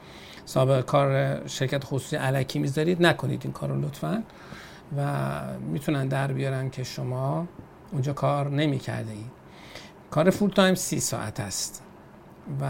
[0.45, 4.23] سابقه کار شرکت خصوصی علکی می‌ذارید نکنید این کار رو لطفا.
[4.97, 7.47] و می‌تونن در بیارن که شما
[7.91, 9.31] اونجا کار نمی کرده اید
[10.11, 11.83] کار فول تایم سی ساعت است.
[12.61, 12.65] و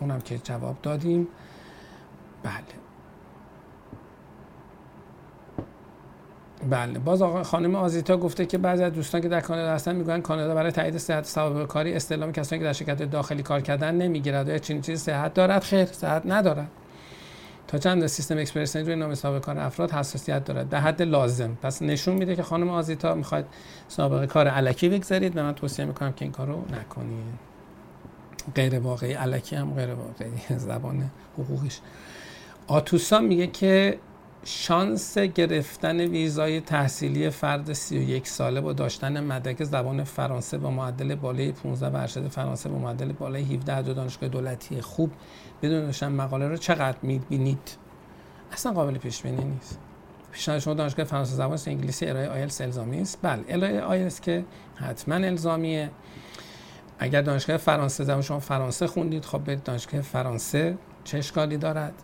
[0.00, 1.28] اونم که جواب دادیم.
[2.42, 2.81] بله.
[6.70, 6.98] بله.
[6.98, 10.54] باز آقا خانم آزیتا گفته که بعضی از دوستان که در کانادا هستن میگن کانادا
[10.54, 14.48] برای تایید صحت سوابق کاری استعلام کسانی که در شرکت داخلی کار کردن نمی‌گیرد.
[14.48, 16.68] یا چنین چیزی صحت دارد؟ خیر صحت ندارد.
[17.68, 20.68] تا چند سیستم اکسپرس روی نام سابقه کار افراد حساسیت دارد.
[20.68, 21.58] در حد لازم.
[21.62, 23.44] پس نشون میده که خانم آزیتا می‌خواد
[23.88, 25.36] سابقه کار علکی بگذارید.
[25.36, 27.52] و من توصیه می‌کنم که این کارو نکنید.
[28.54, 29.12] غیر واقعی.
[29.12, 30.56] علکی هم غیر واقعی.
[30.68, 31.80] زبان حقوقیش.
[32.66, 33.98] آتوسا میگه که
[34.44, 41.52] شانس گرفتن ویزای تحصیلی فرد 31 ساله با داشتن مدرک زبان فرانسه با معدل بالای
[41.52, 45.10] 15 و ارشد فرانسه با معدل بالای 17 دو دانشگاه دولتی خوب.
[45.62, 47.76] بدون داشتن مقاله رو چقدر می‌بینید؟
[48.52, 49.78] اصلا قابل پیش بینی نیست.
[50.32, 53.18] پیشنهاد شما دانشگاه فرانسه زبان انگلیسی ارائه آیلتس الزامی است.
[53.22, 55.90] بله ارائه آیلتس که حتما الزامیه.
[56.98, 61.94] اگر دانشگاه فرانسه زبان شما فرانسه خوندید خب برید دانشگاه فرانسه چه اشکالی دارد.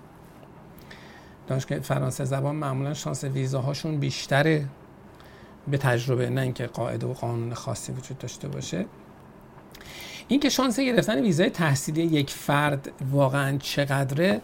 [1.48, 4.64] دانشگاه فرانسه زبان معمولا شانس ویزاهاشون بیشتره
[5.68, 8.84] به تجربه نه اینکه قاعده و قانون خاصی وجود داشته باشه.
[10.28, 14.40] این که شانس گرفتن ویزای تحصیلی یک فرد واقعا چقدره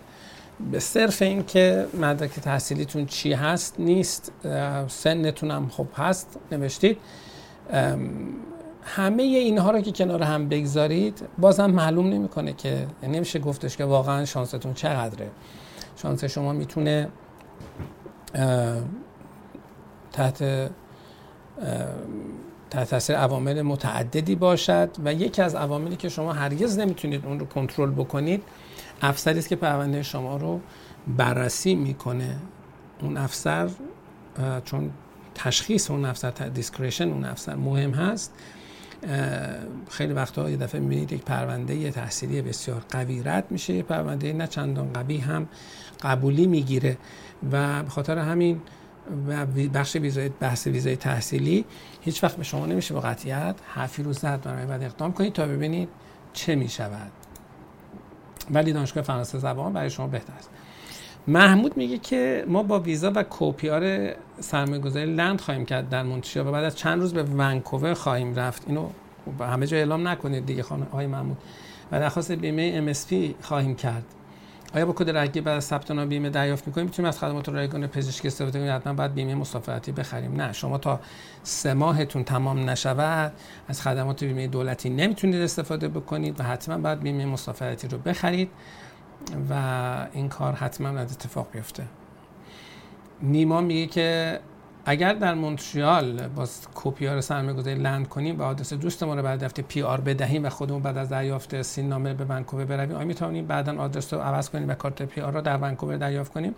[0.70, 4.32] به صرف این که مدرک تحصیلیتون چی هست نیست.
[4.88, 6.98] سنتون هم خوب هست نوشتید.
[8.84, 14.24] همه اینها رو که کنار هم بگذارید بازم معلوم نمی‌کنه که نمیشه گفتش که واقعا
[14.24, 15.30] شانستون چقدره.
[16.04, 17.08] شانس شما می‌تونه
[20.12, 20.70] تحت
[22.70, 27.46] تحت تاثیر عوامل متعددی باشد و یکی از عواملی که شما هرگز نمی‌تونید اون رو
[27.46, 28.42] کنترل بکنید
[29.02, 30.60] افسری است که پرونده شما رو
[31.16, 32.36] بررسی می‌کنه.
[33.00, 33.68] اون افسر
[34.64, 34.90] چون
[35.34, 38.32] تشخیص اون افسر discretion اون افسر مهم هست
[39.90, 44.46] خیلی وقتا یه دفعه می‌بینید یک پرونده تحصیلی بسیار قوی رد میشه یه پرونده نه
[44.46, 45.48] چندان قوی هم
[46.04, 46.96] قبولی می‌گیره
[47.52, 48.60] و به خاطر همین
[49.28, 51.64] و بخش ویزای بحث ویزای تحصیلی
[52.00, 55.46] هیچ وقت به شما نمیشه با قطعیت حرفی رو زد برای بعد اقدام کنید تا
[55.46, 55.88] ببینید
[56.32, 57.12] چه می‌شود.
[58.50, 60.50] ولی دانشگاه فرانسه زبان برای شما بهتر است.
[61.26, 66.52] محمود میگه که ما با ویزا و کوپیار سرمایه‌گذاری لند خواهیم کرد در مونتریال و
[66.52, 68.62] بعد از چند روز به ونکوور خواهیم رفت.
[68.66, 68.88] اینو
[69.40, 71.38] همه جا اعلام نکنید دیگه خانم آقای محمود.
[71.92, 74.04] و درخواست بیمه MSP خواهیم کرد.
[74.74, 77.86] آیا با کد رهگیری بعد از ثبت نام بیمه دریافت می‌کنیم؟ می‌تونیم از خدمات رایگان
[77.86, 80.40] پزشکی استفاده کنیم حتما باید بیمه مسافرتی بخریم.
[80.40, 81.00] نه شما تا
[81.42, 83.32] سه ماهتون تمام نشود
[83.68, 88.50] از خدمات بیمه دولتی نمی‌تونید استفاده بکنید و حتما باید بیمه مسافرتی رو بخرید
[89.50, 89.54] و
[90.12, 91.84] این کار حتما باید اتفاق بیفته.
[93.22, 94.40] نیما میگه که
[94.86, 99.64] اگر در مونتریال با COPR سرمایه‌گذاری land کنیم و آدرس دوست ما رو بعد دفعه
[99.64, 103.78] PR بدهیم و خودمون بعد از دریافت SIN number به ونکوور برویم آیا می‌تونیم بعدا
[103.78, 106.54] آدرس رو عوض کنیم و کارت PR رو در ونکوور دریافت کنیم؟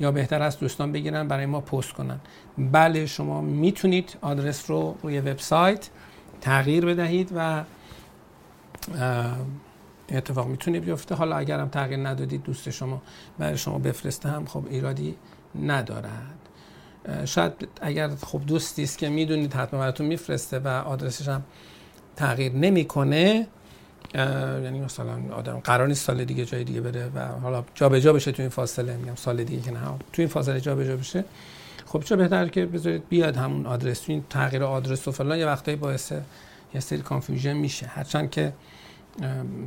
[0.00, 2.20] یا بهتر است دوستان بگیرن برای ما پست کنن؟
[2.58, 5.88] بله شما می‌تونید آدرس رو روی وبسایت
[6.40, 7.64] تغییر بدهید و
[10.08, 11.14] اتفاق می‌تونه بیفته.
[11.14, 13.02] حالا اگرم تغییر ندادید دوست شما
[13.38, 15.16] برای شما بفرسته هم خب ایرادی
[15.62, 16.37] ندارد.
[17.24, 21.42] شاید اگر خب دوستی است که می‌دونید حتما براتون میفرسته و آدرسش هم
[22.16, 23.46] تغییر نمی‌کنه
[24.14, 28.32] یعنی مثلا آدم قرار نیست سال دیگه جای دیگه بره و حالا جابجا جا بشه
[28.32, 28.96] تو این فاصله.
[28.96, 29.80] میگم سال دیگه که نه.
[30.12, 31.24] تو این فاصله جابجا جا بشه.
[31.86, 35.38] خب چه بهتر که بذارید بیاد همون آدرس این تغییر آدرس و فلان.
[35.38, 36.12] یه وقتایی باعث
[36.74, 37.86] یه سری confusion میشه.
[37.86, 38.52] هرچند که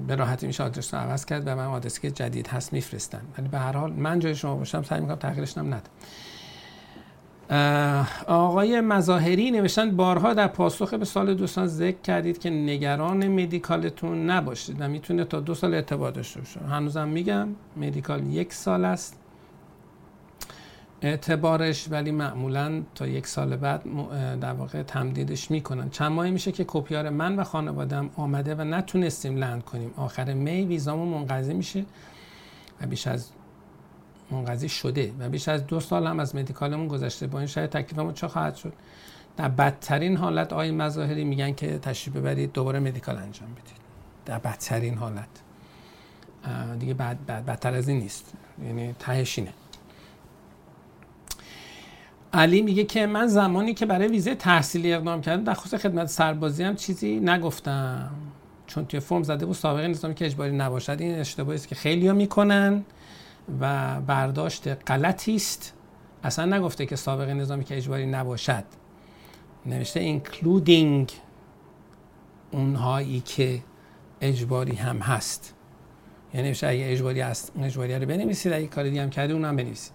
[0.08, 3.48] به راحتی میشه آدرس رو عوض کرد و من آدرسی که جدید هست میفرستن ولی
[3.48, 5.82] به هر حال من جای شما باشم سعی می‌کنم تغییرش ندم.
[8.28, 14.30] آقای مظاهری نوشتن بارها در پاسخ به سوال دوستان ذکر کردید که نگران medical تون
[14.30, 16.60] نباشید و می‌تونه تا دو سال اعتبار داشته باشه.
[16.60, 19.18] هنوزم میگم مدیکال یک سال است.
[21.02, 23.84] اعتبارش ولی معمولا تا یک سال بعد
[24.42, 25.90] در واقع تمدیدش می‌کنن.
[25.90, 29.94] چند ماهی میشه که کپیار من و خانوادم آمده و نتونستیم لند کنیم.
[29.98, 31.86] آخر می ویزامون منقضی میشه
[32.82, 33.30] و بیش از
[34.32, 37.28] منقضی شده و بیش از دو سال هم از مدیکالمون گذشته.
[37.28, 38.74] با این شاید تکلیفمون چه خواهد شد؟
[39.38, 43.82] در بدترین حالت آقای مظاهری میگن که تشریف ببرید دوباره مدیکال انجام بدید.
[44.26, 45.28] در بدترین حالت.
[46.80, 48.34] دیگه بد بدتر از این نیست.
[48.66, 49.54] یعنی تهشینه
[52.34, 56.64] علی میگه که من زمانی که برای ویزه تحصیلی اقدام کردم در خصوص خدمت سربازی
[56.64, 58.12] هم چیزی نگفتم.
[58.68, 60.98] چون توی فرم زده بود سابقه نظامی که اجباری نباشد.
[61.00, 62.84] این اشتباهی است که خیلی می‌کنن.
[63.62, 65.74] و برداشت غلطی است.
[66.24, 68.64] اصلا نگفته که سابقه نظامی که اجباری نباشد.
[69.66, 71.12] نوشته including
[72.52, 73.60] اونهایی که
[74.22, 75.54] اجباری هم هست.
[76.34, 78.54] یعنی نوشته اگه اجباری هست اون اجباری رو بنویسید.
[78.54, 79.94] اگه کار دیگه هم کرده اون هم بنویسید.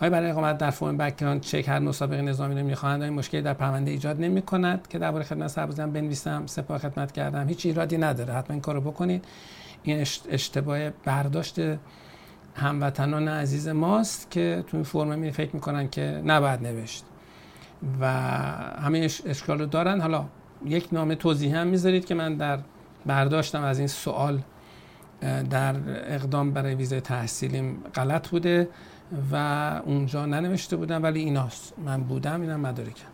[0.00, 3.02] آیا برای اقامت در فرم background check هر سابقه نظامی رو می‌خواهند.
[3.02, 7.12] این مشکلی در پرونده ایجاد نمی کند که درباره خدمت سربازی هم بنویسم سپاه خدمت
[7.12, 7.48] کردم.
[7.48, 8.34] هیچ ایرادی نداره.
[8.34, 9.24] حتما این کارو بکنید.
[9.82, 11.60] این اشتباه برداشت
[12.56, 17.04] هموطنان عزیز ماست که تو این فرم می فکر می‌کنن که نباید نوشت.
[18.00, 18.06] و
[18.82, 20.00] همه اشکال رو دارن.
[20.00, 20.24] حالا
[20.64, 22.58] یک نامه توضیح هم می‌ذارید که من در
[23.06, 24.42] برداشتم از این سوال
[25.50, 25.74] در
[26.14, 28.68] اقدام برای ویزای تحصیلیم غلط بوده
[29.32, 29.36] و
[29.84, 31.74] اونجا ننوشته بودم ولی ایناست.
[31.78, 33.06] من بودم اینم مدارکم.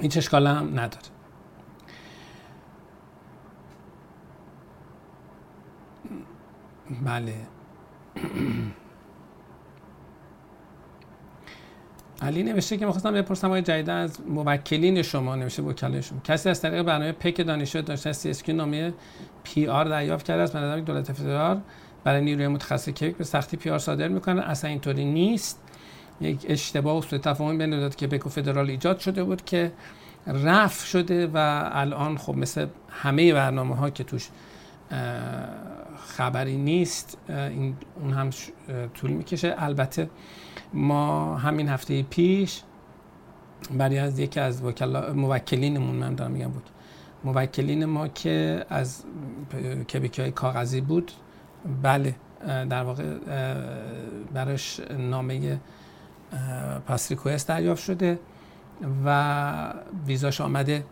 [0.00, 1.02] این اشکال هم نداره.
[7.04, 7.34] بله.
[12.22, 16.60] علی نوشته که می‌خواستم بپرسم آیا جدیدا از موکلین شما نوشته وکلای شما کسی از
[16.60, 18.94] طریق برنامه کبک دانشجو داشته سی نامه
[19.44, 21.60] PR دریافت کرده است؟ به دولت فدرال
[22.04, 25.60] برای نیروی متخصص کبک به سختی PR صادر می‌کنن اصلا اینطوری نیست.
[26.20, 29.72] یک اشتباه و سوء تفاهم بین دولت کبک و فدرال ایجاد شده بود که
[30.26, 34.28] رفع شده و الان خب مثل همه برنامه ها که توش
[36.16, 38.30] خبری نیست این اون هم
[38.94, 39.54] طول می‌کشه.
[39.58, 40.10] البته
[40.74, 42.62] ما همین هفته پیش
[43.78, 44.62] برای از یکی از
[45.14, 46.70] موکلینمون من دارم میگم بود.
[47.24, 49.04] موکلین ما که از
[49.92, 51.12] کبکی های کاغذی بود.
[51.82, 52.14] بله
[52.46, 53.18] در واقع
[54.34, 55.60] براش نامه
[56.86, 58.18] پاس ریکوست دریافت شده
[59.04, 59.74] و
[60.06, 60.84] ویزاش آمده.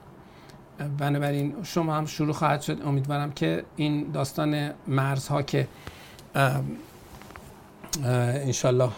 [0.99, 2.83] بنابراین شما هم شروع خواهد شد.
[2.87, 5.69] امیدوارم که این داستان مرزها که
[7.95, 8.91] انشالله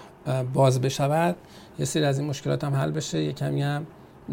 [0.55, 1.37] باز بشود
[1.79, 3.23] یه سری از این مشکلات هم حل بشه.
[3.23, 3.87] یه کمی هم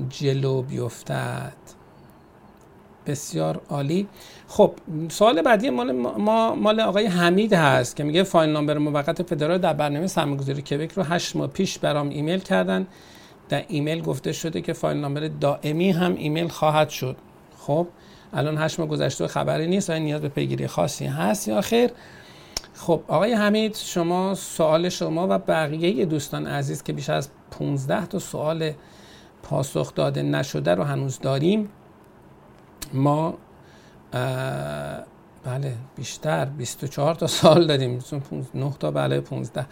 [0.10, 1.54] جلو بیفتد.
[3.08, 4.08] بسیار عالی.
[4.48, 4.74] خب
[5.10, 9.74] سوال بعدی مال ما مال آقای حمید هست که میگه file number موقت فدرال در
[9.74, 12.88] برنامه سرمایه‌گذاری کبک رو 8 ماه پیش برام ایمیل کردن.
[13.50, 17.16] در ایمیل گفته شده که file number دائمی هم ایمیل خواهد شد.
[17.70, 17.88] خب
[18.34, 21.90] الان 8 ماه گذشته خبری نیست و نیاز به پیگیری خاصی هست یا خیر
[22.74, 28.20] خب آقای حمید شما سوال شما و بقیه دوستان عزیز که بیش از 15 تا
[28.20, 28.72] سوال
[29.44, 31.70] پاسخ داده نشده رو هنوز داریم.
[32.94, 33.38] ما
[35.44, 38.00] بله بیشتر 24 تا سال داریم.
[38.54, 39.66] 9 تا بله 15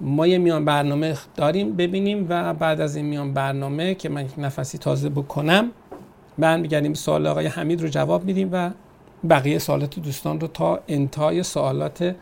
[0.00, 4.78] ما یه میان برنامه داریم ببینیم و بعد از این میان برنامه که من نفسی
[4.78, 5.70] تازه بکنم
[6.38, 8.70] برمیگردیم سوال آقای حمید رو جواب میدیم و
[9.30, 12.14] بقیه سوالات دوستان رو تا انتهای سوالات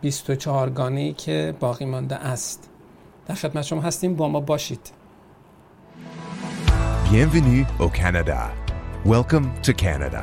[0.00, 2.70] 24 گانه که باقی مانده است
[3.26, 4.80] در خدمت شما هستیم با ما باشید
[7.12, 8.40] Bienvenue au Canada.
[9.14, 10.22] Welcome to Canada.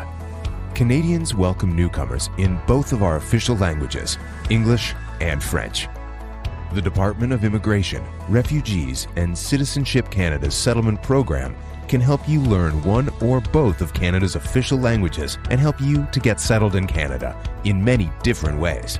[0.75, 4.19] Canadians welcome newcomers in both of our official languages,
[4.57, 4.85] English
[5.29, 5.77] and French.
[6.77, 11.55] The Department of Immigration, Refugees, and Citizenship Canada's settlement program
[11.87, 16.19] can help you learn one or both of Canada's official languages and help you to
[16.19, 18.99] get settled in Canada in many different ways.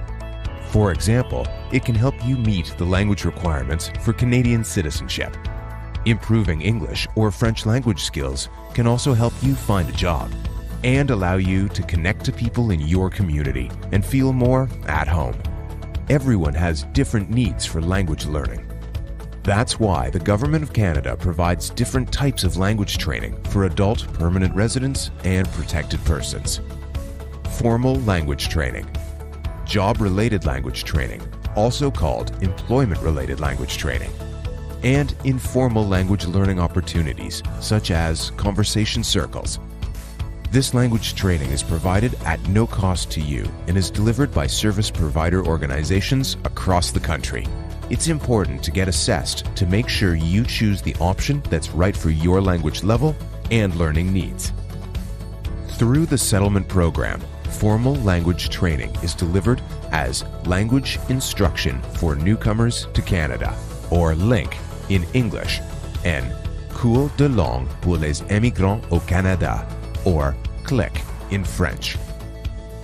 [0.69, 5.35] For example, it can help you meet the language requirements for Canadian citizenship.
[6.05, 10.31] Improving English or French language skills can also help you find a job
[10.83, 15.35] and allow you to connect to people in your community and feel more at home.
[16.09, 18.64] Everyone has different needs for language learning.
[19.45, 24.55] That's why the Government of Canada provides different types of language training for adult permanent
[24.55, 26.61] residents and protected persons.
[27.59, 28.87] Formal language training,
[29.63, 31.21] job related language training,
[31.55, 34.09] also called employment related language training,
[34.81, 39.59] and informal language learning opportunities such as conversation circles.
[40.49, 44.89] This language training is provided at no cost to you and is delivered by service
[44.89, 47.45] provider organizations across the country.
[47.87, 52.09] It's important to get assessed to make sure you choose the option that's right for
[52.09, 53.15] your language level
[53.51, 54.51] and learning needs.
[55.77, 57.21] Through the settlement program,
[57.51, 63.55] formal language training is delivered as Language Instruction for Newcomers to Canada,
[63.91, 64.57] or LINK
[64.89, 65.61] in English,
[66.03, 66.33] and
[66.69, 69.67] Cours de langue pour les émigrants au Canada,
[70.05, 71.97] or CLIC in French.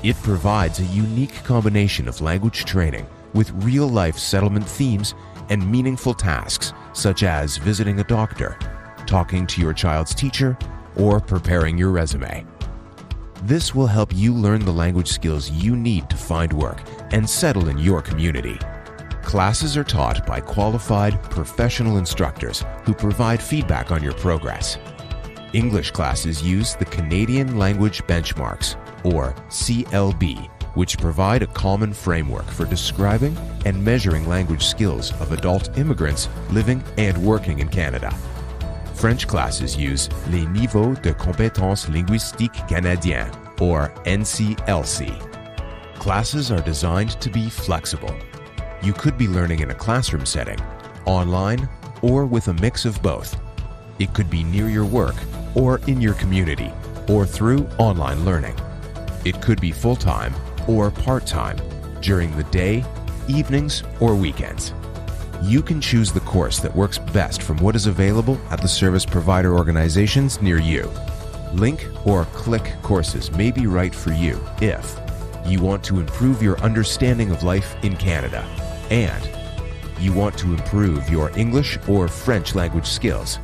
[0.03, 5.15] It provides a unique combination of language training with real life settlement themes
[5.49, 8.57] and meaningful tasks such as visiting a doctor,
[9.07, 10.57] talking to your child's teacher,
[10.95, 12.45] or preparing your resume.
[13.43, 17.69] This will help you learn the language skills you need to find work and settle
[17.69, 18.59] in your community.
[19.23, 24.77] Classes are taught by qualified professional instructors who provide feedback on your progress.
[25.53, 32.65] English classes use the Canadian Language Benchmarks, or CLB, which provide a common framework for
[32.65, 38.11] describing and measuring language skills of adult immigrants living and working in Canada.
[38.95, 45.11] French classes use les niveaux de compétences linguistiques canadiens, or NCLC.
[45.99, 48.13] Classes are designed to be flexible.
[48.81, 50.59] You could be learning in a classroom setting,
[51.05, 51.69] online,
[52.01, 53.39] or with a mix of both.
[53.99, 55.15] It could be near your work,
[55.53, 56.71] or in your community,
[57.07, 58.57] or through online learning.
[59.25, 60.33] It could be full time
[60.67, 61.57] or part time
[62.01, 62.83] during the day,
[63.27, 64.73] evenings, or weekends.
[65.43, 69.05] You can choose the course that works best from what is available at the service
[69.05, 70.89] provider organizations near you.
[71.53, 74.99] Link or click courses may be right for you if
[75.45, 78.43] you want to improve your understanding of life in Canada
[78.91, 79.29] and
[79.99, 83.39] you want to improve your English or French language skills.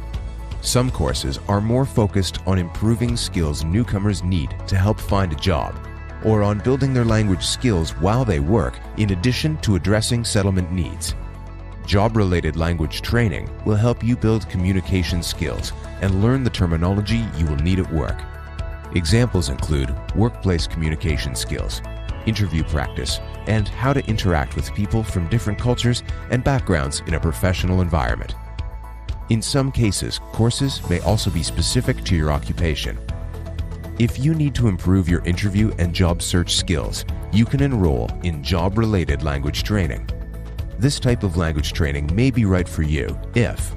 [0.61, 5.86] Some courses are more focused on improving skills newcomers need to help find a job
[6.23, 11.15] or on building their language skills while they work in addition to addressing settlement needs.
[11.85, 17.45] Job related language training will help you build communication skills and learn the terminology you
[17.45, 18.21] will need at work.
[18.93, 21.81] Examples include workplace communication skills,
[22.25, 27.19] interview practice, and how to interact with people from different cultures and backgrounds in a
[27.19, 28.35] professional environment.
[29.29, 32.97] In some cases, courses may also be specific to your occupation.
[33.99, 38.43] If you need to improve your interview and job search skills, you can enroll in
[38.43, 40.07] job related language training.
[40.77, 43.73] This type of language training may be right for you if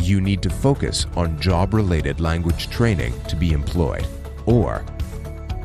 [0.00, 4.08] you need to focus on job related language training to be employed,
[4.44, 4.84] or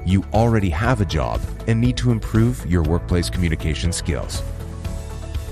[0.06, 4.44] you already have a job and need to improve your workplace communication skills.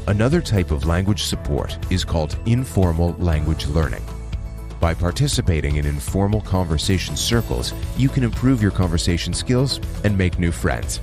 [0.05, 4.03] Another type of language support is called informal language learning.
[4.82, 10.51] By participating in informal conversation circles, you can improve your conversation skills and make new
[10.51, 11.01] friends.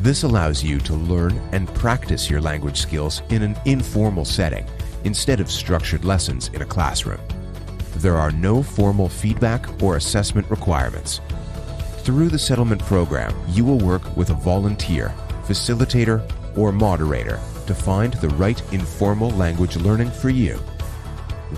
[0.00, 4.64] This allows you to learn and practice your language skills in an informal setting
[5.02, 7.18] instead of structured lessons in a classroom.
[7.96, 11.20] There are no formal feedback or assessment requirements.
[12.04, 15.12] Through the settlement program, you will work with a volunteer,
[15.48, 16.22] facilitator,
[16.56, 20.60] or moderator to find the right informal language learning for you.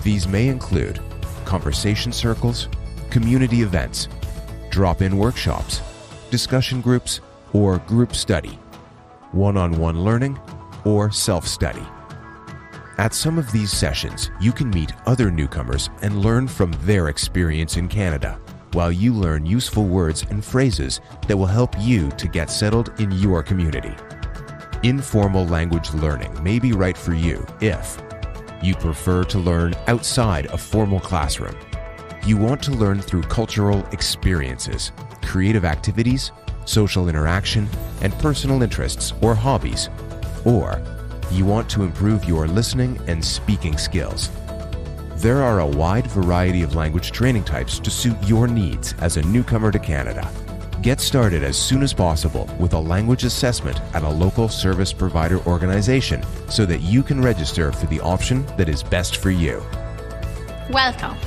[0.03, 0.99] These may include
[1.51, 2.69] conversation circles,
[3.09, 4.07] community events,
[4.69, 5.81] drop in workshops,
[6.29, 7.19] discussion groups,
[7.51, 8.57] or group study,
[9.33, 10.39] one on one learning,
[10.85, 11.85] or self study.
[12.97, 17.75] At some of these sessions, you can meet other newcomers and learn from their experience
[17.75, 18.39] in Canada,
[18.71, 23.11] while you learn useful words and phrases that will help you to get settled in
[23.11, 23.93] your community.
[24.83, 28.01] Informal language learning may be right for you if
[28.61, 31.55] you prefer to learn outside a formal classroom.
[32.25, 34.91] You want to learn through cultural experiences,
[35.23, 36.31] creative activities,
[36.65, 37.67] social interaction,
[38.01, 39.89] and personal interests or hobbies.
[40.45, 40.81] Or
[41.31, 44.29] you want to improve your listening and speaking skills.
[45.17, 49.21] There are a wide variety of language training types to suit your needs as a
[49.21, 50.29] newcomer to Canada.
[50.81, 55.37] Get started as soon as possible with a language assessment at a local service provider
[55.45, 59.61] organization so that you can register for the option that is best for you.
[60.71, 61.17] Welcome.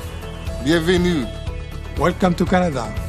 [0.65, 1.25] Bienvenue.
[1.97, 3.04] Welcome to Canada.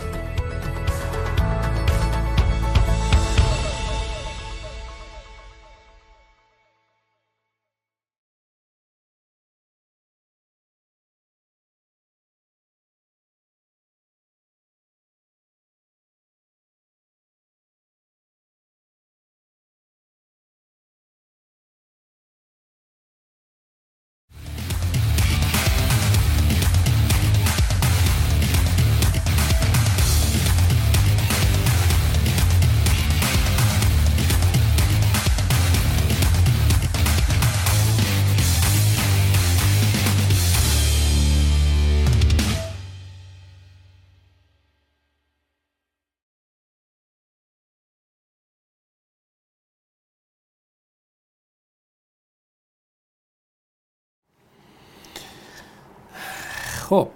[56.89, 57.09] خب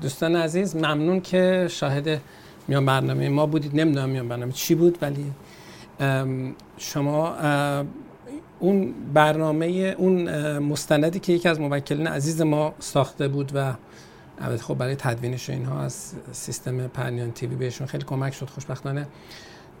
[0.00, 2.20] دوستان عزیز ممنون که شاهد
[2.68, 3.80] میان برنامه ما بودید.
[3.80, 5.32] نمی‌دونم میان برنامه چی بود ولی
[6.78, 7.34] شما
[8.60, 9.66] اون برنامه
[9.98, 13.74] اون مستندی که یکی از موکلین عزیز ما ساخته بود و
[14.40, 18.50] البته خب برای تدوینش اینها از سیستم پرنیان تیوی بهشون خیلی کمک شد.
[18.50, 19.06] خوشبختانه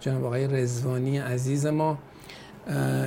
[0.00, 1.98] جناب آقای رزوانی عزیز ما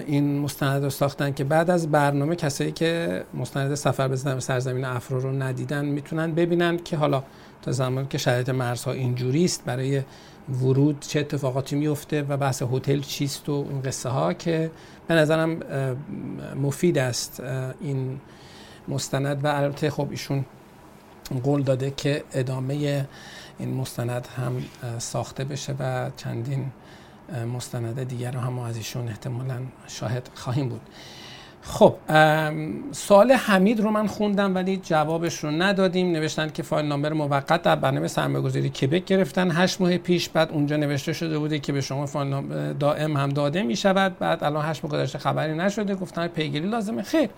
[0.08, 5.20] این مستند رو ساختن که بعد از برنامه کسایی که مستند سفر به سرزمین افرو
[5.20, 7.24] رو ندیدن می‌تونن ببینن که حالا
[7.62, 10.02] تا زمانی که شرایط مرزها اینجوری است برای
[10.62, 14.72] ورود چه اتفاقاتی میفته و بحث هتل چیست و این قصه ها که
[15.08, 15.60] به نظرم
[16.62, 17.44] مفید است
[17.82, 18.20] این
[18.88, 20.46] مستند و البته خب ایشون
[21.44, 23.08] قول داده که ادامه
[23.60, 24.64] این مستند هم
[25.00, 26.72] ساخته بشه و چندین
[27.54, 29.58] مستند دیگر رو هم از ایشون احتمالا
[29.88, 30.82] شاهد خواهیم بود.
[31.62, 31.96] خب
[32.92, 36.12] سوال حمید رو من خوندم ولی جوابش رو ندادیم.
[36.12, 39.52] نوشتن که فایل نامبر موقت در برنامه سرمایه‌گذاری کبک گرفتن.
[39.52, 42.42] هشت ماه پیش بعد اونجا نوشته شده بوده که به شما فایل
[42.74, 45.96] دائم هم داده می شود بعد الان هشت ماه گذشته خبری نشده.
[45.96, 47.02] گفتن پیگیری لازمه.
[47.02, 47.30] خیر.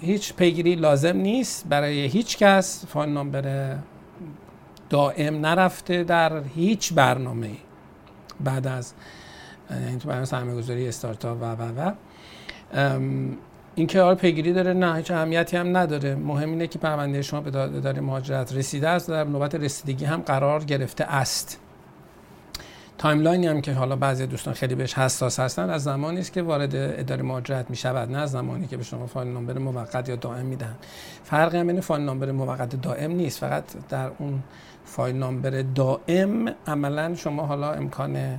[0.00, 2.86] هیچ پیگیری لازم نیست برای هیچ کس.
[2.86, 3.74] فایل نامبر
[4.90, 7.50] دائم نرفته در هیچ برنامه
[8.40, 8.92] بعد از
[9.70, 11.92] این تو برنامه سرمایه گذاری استارتاپ و و و.
[13.74, 16.14] اینکه آره پیگیری داره نه هیچ اهمیتی هم نداره.
[16.14, 20.64] مهم اینه که پرونده شما به اداره مهاجرت رسیده است در نوبت رسیدگی هم قرار
[20.64, 21.60] گرفته است.
[22.98, 26.42] timeline ی هم که حالا بعضی دوستان خیلی بهش حساس هستن از زمانی است که
[26.42, 30.16] وارد اداره مهاجرت می شود نه از زمانی که به شما file number موقت یا
[30.16, 30.74] دائم میدن
[31.24, 34.42] فرق هم بین file number موقت دائم نیست فقط در اون
[34.88, 36.54] file number دائم.
[36.66, 38.38] عملا شما حالا امکان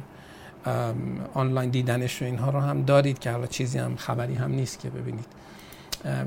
[1.34, 4.90] آنلاین دیدنش و اینها رو هم دارید که حالا چیزی هم خبری هم نیست که
[4.90, 5.26] ببینید.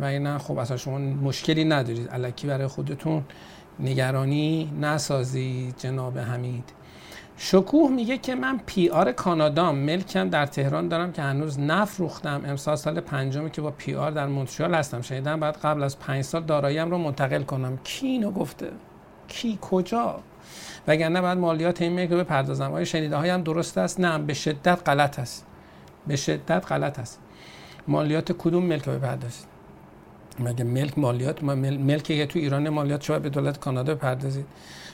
[0.00, 2.08] و اینا خب اصلا شما مشکلی ندارید.
[2.08, 3.22] الکی برای خودتون
[3.80, 6.72] نگرانی نسازید جناب حمید.
[7.36, 12.42] شکوه میگه که من PR کانادام ملکم در تهران دارم که هنوز نفروختم.
[12.46, 15.00] امسال سال پنجمی که با PR در مونترال هستم.
[15.00, 17.78] شنیدم باید قبل از پنج سال داراییم رو منتقل کنم.
[17.84, 18.70] کی اینو گفته.
[19.32, 20.20] کی کجا؟
[20.88, 24.00] وگرنه بعد مالیات این رو بپردازم آیا شنیده هایم درست است.
[24.00, 25.46] نه به شدت غلط است.
[26.06, 27.18] به شدت غلط است.
[27.88, 29.44] مالیات کدوم ملک رو بپردازید؟
[30.40, 34.46] مگه ملک مالیات ملک که تو ایران مالیات شما به دولت کانادا بپردازید؟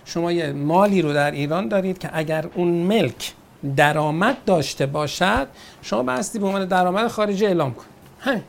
[0.05, 3.33] شما یه مالی رو در ایران دارید که اگر اون ملک
[3.77, 5.49] درآمد داشته باشد
[5.83, 8.43] شما بستی به عنوان درآمد خارجی اعلام کنید.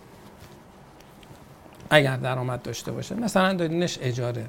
[1.89, 3.15] اگر درآمد داشته باشه.
[3.15, 4.45] مثلا دادینش اجاره.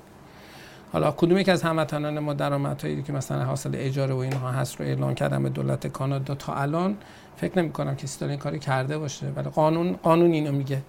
[0.93, 4.87] حالا کدوم یک از هموطنان ما درآمدهایی که مثلا حاصل اجاره و اینها هست رو
[4.87, 6.97] اعلام کردن به دولت کانادا تا الان؟
[7.37, 10.83] فکر نمی کنم کسی داره این کاری کرده باشه ولی قانون قانون اینو میگه.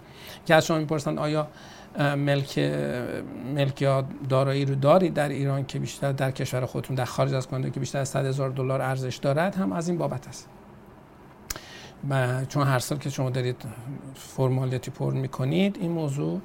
[0.46, 1.48] که از شما می‌پرسن آیا
[2.00, 2.60] ملک
[3.56, 7.48] ملک یا دارایی رو دارید در ایران که بیشتر در کشور خودتون در خارج از
[7.48, 10.50] کانادا که بیشتر از 100 هزار دلار ارزش دارد؟ هم از این بابت است.
[12.48, 13.56] چون هر سال که شما دارید
[14.16, 16.42] فرمالیتی پر می‌کنید این موضوع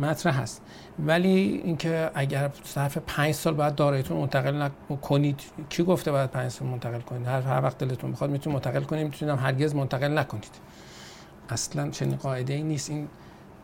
[0.00, 0.62] مطرح هست.
[0.98, 4.68] ولی اینکه اگر صرف پنج سال بعد داراییتون منتقل
[5.02, 8.82] کنید کی گفته باید پنج سال منتقل کنید؟ هر, هر وقت دلتون می‌خواد می‌تونید منتقل
[8.82, 10.50] کنید می‌تونید هرگز منتقل نکنید.
[11.48, 12.90] اصلا چنین قاعده ای نیست.
[12.90, 13.08] این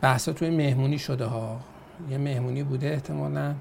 [0.01, 1.61] بحثا توی مهمونی شده ها.
[2.11, 3.55] یه مهمونی بوده احتمالا.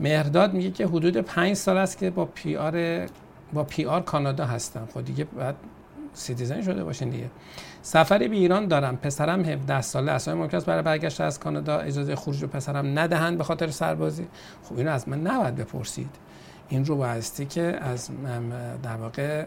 [0.00, 3.06] مهرداد میگه که حدود پنج سال است که با پی آر
[3.52, 4.88] با PR کانادا هستم.
[4.94, 5.54] خب دیگه باید
[6.14, 7.30] citizen شده باشین دیگه.
[7.82, 8.96] سفری به ایران دارم.
[8.96, 10.28] پسرم 17 ساله است.
[10.28, 14.26] ممکن است برای برگشت از کانادا اجازه خروج پسرم ندهند به خاطر سربازی.
[14.64, 16.10] خب اینو از من نباید بپرسید.
[16.68, 18.10] این رو بایستی که از
[18.82, 19.44] در واقع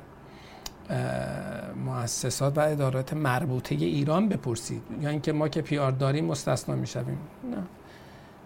[1.86, 4.82] مؤسسات و ادارات مربوطه ایران بپرسید.
[5.02, 7.18] یا اینکه ما که PR داریم مستثنا می‌شویم.
[7.52, 7.58] نه.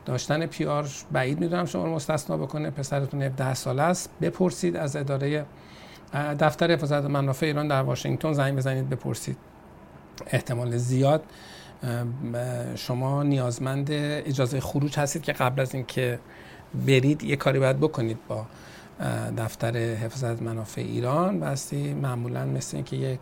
[0.06, 2.70] داشتن PR بعید می‌دونم شما رو مستثنا بکنه.
[2.70, 4.10] پسرتون 17 ساله است.
[4.22, 5.46] بپرسید از اداره
[6.14, 8.34] دفتر حفاظت منافع ایران در واشنگتن.
[8.34, 9.38] زنگ بزنید بپرسید.
[10.28, 11.24] احتمال زیاد
[12.76, 16.20] شما نیازمند اجازه خروج هستید که قبل از اینکه
[16.88, 18.46] برید یه کاری باید بکنید با
[19.38, 21.40] دفتر حفاظت منافع ایران.
[21.40, 23.20] بستی معمولا مثل اینکه یک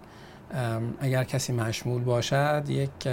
[0.99, 3.07] اگر کسی مشمول باشد یک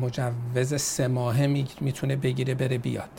[0.00, 1.46] مجوز سه ماهه
[1.80, 3.10] می‌تونه بگیره بره بیاد.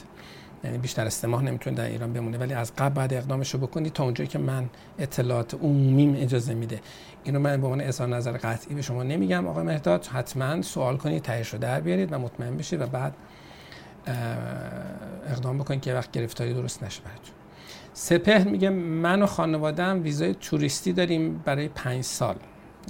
[0.64, 2.38] یعنی بیشتر از ماه نمی‌تونه در ایران بمونه.
[2.38, 6.80] ولی از قبل بعد اقدامش رو بکنید تا اونجایی که من اطلاعات عمومیم اجازه میده.
[7.24, 10.06] اینو من به عنوان اظهار نظر قطعی به شما نمیگم آقای مهداد.
[10.06, 13.14] حتما سوال کنید تهش رو در بیارید و مطمئن بشید و بعد
[15.28, 17.34] اقدام بکنید که وقت گرفتاری درست نشه براتون.
[17.94, 22.36] سپهر میگه من و خانوادم ویزای توریستی داریم برای پنج سال.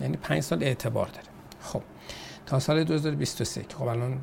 [0.02, 1.28] یعنی پنج سال اعتبار داره.
[1.62, 1.82] خب
[2.46, 4.18] تا سال 2023 خب الان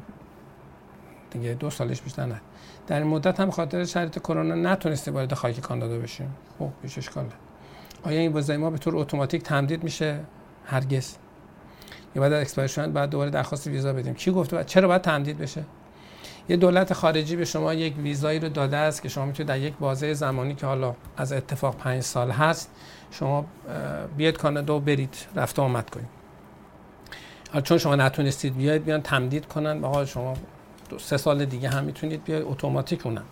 [1.31, 2.41] دیگه دو سالش بیشتر نه.
[2.89, 6.35] در مدت هم خاطر شرایط کرونا نتونستی وارد خاک کانادا بشیم.
[6.59, 7.25] خب بی اشکال
[8.03, 10.21] آیا این ویزای ما به طور اتوماتیک تمدید میشه؟
[10.65, 11.17] هرگز.
[12.17, 14.15] یا بعد از expire شدن باید دوباره درخواست ویزا بدیم.
[14.15, 15.65] کی گفته چرا باید تمدید بشه؟
[16.49, 19.75] یه دولت خارجی به شما یک ویزایی رو داده است که شما می‌تونید در یک
[19.81, 22.71] بازه زمانی که حالا از اتفاق پنج سال هست
[23.11, 23.47] شما
[24.17, 26.09] بیاید کانادا و برید رفت آمد کنید.
[27.63, 30.35] چون شما نتونستید بیاید بیان تمدید کنن آقا شما
[30.99, 33.25] سه سال دیگه هم می‌تونید بیاید اتوماتیک اونم.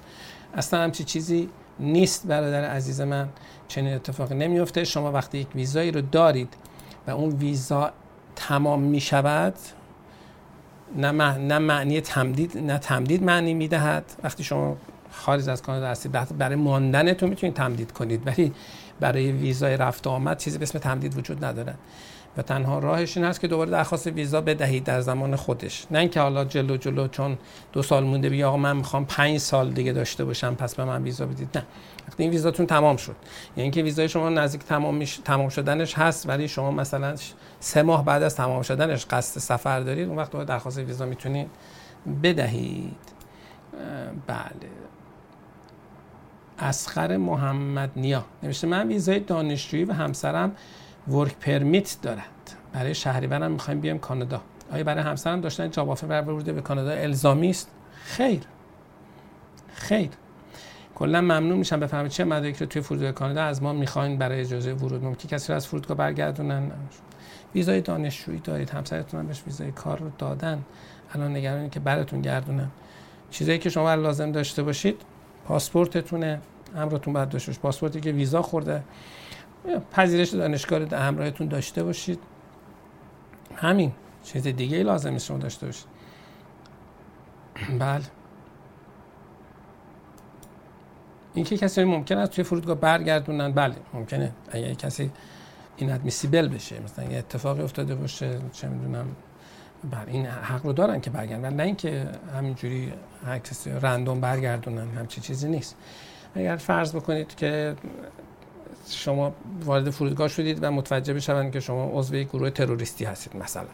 [0.54, 1.48] اصلا همچی چیزی
[1.80, 3.28] نیست برادر عزیز من.
[3.68, 6.54] چنین اتفاقی نمیفته شما وقتی یک ویزایی رو دارید
[7.06, 7.90] و اون ویزا
[8.36, 9.54] تمام می‌شود
[10.96, 14.04] نه, نه معنی تمدید نه تمدید معنی می‌دهد.
[14.22, 14.76] وقتی شما
[15.10, 18.26] خارج از کانادا هستید برای ماندنتون می‌تونید تمدید کنید.
[18.26, 18.52] ولی
[19.00, 21.74] برای ویزای رفت آمد چیزی به اسم تمدید وجود نداره.
[22.36, 25.86] و تنها راهش این هست که دوباره درخواست ویزا بدهید در زمان خودش.
[25.90, 27.38] نه اینکه حالا جلو جلو چون
[27.72, 31.02] دو سال مونده بیا آقا من می‌خوام پنج سال دیگه داشته باشم پس به من
[31.02, 31.58] ویزا بدید.
[31.58, 31.66] نه.
[32.08, 33.16] وقتی این ویزاتون تمام شد.
[33.50, 35.16] یعنی اینکه ویزای شما نزدیک تمام میش...
[35.24, 37.14] تمام شدنش هست ولی شما مثلا
[37.60, 41.50] سه ماه بعد از تمام شدنش قصد سفر دارید اون وقت دوباره درخواست ویزا می‌تونید
[42.22, 42.96] بدهید.
[44.26, 44.70] بله.
[46.58, 48.24] اسخر محمد نیا.
[48.42, 50.52] نوشته من ویزای دانشجویی و همسرم
[51.08, 52.56] ورک پرمیت دارد.
[52.72, 54.40] برای شهریورم می‌خوایم بیایم کانادا.
[54.72, 57.70] آیا برای همسرم داشتن جاب آفر ورده به کانادا الزامی است؟
[58.04, 58.40] خیر.
[59.74, 60.08] خیر.
[60.94, 61.80] کلا ممنون میشم.
[61.80, 65.52] بفهمید چه مدارکی رو توی فرودگاه کانادا از ما می‌خواین برای اجازه ورود؟ ممکن کسی
[65.52, 66.70] رو از فرودگاه برگردونن؟
[67.54, 68.70] ویزای دانشجویی دارید.
[68.70, 70.62] همسرتون هم بهش ویزای کار رو دادن.
[71.12, 72.68] الان نگرانید که براتون گردونن.
[73.30, 75.02] چیزایی که شما لازم داشته باشید
[75.44, 76.40] پاسپورتتونه.
[76.76, 78.82] همراهتون باید داشته پاسپورتی که ویزا خورده.
[79.92, 82.18] پذیرش دانشگاه رو همراهتون داشته باشید.
[83.56, 83.92] همین
[84.24, 85.86] چیز دیگه ای لازم شما داشته باشید.
[87.78, 88.04] بله.
[91.34, 94.32] اینکه کسی ممکن است توی فرودگاه برگردونن بله ممکنه.
[94.50, 95.10] اگه کسی
[95.76, 99.06] این ادمیسیبل بشه مثلا یه اتفاقی افتاده باشه چه می‌دونم
[99.90, 101.54] بله این حق رو دارن که برگردن.
[101.54, 102.92] نه اینکه همینجوری
[103.26, 105.76] هر کسی رندوم برگردونن همچی چیزی نیست.
[106.34, 107.76] اگر فرض بکنید که
[108.88, 113.66] شما وارد فرودگاه شدید و متوجه بشوند که شما عضو یک گروه تروریستی هستید مثلا.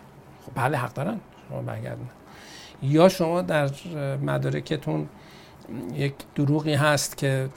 [0.46, 1.20] خب بله حق دارن.
[1.48, 2.08] شما برگردن.
[2.82, 3.70] یا شما در
[4.22, 5.08] مدارکتون
[5.94, 7.48] یک دروغی هست که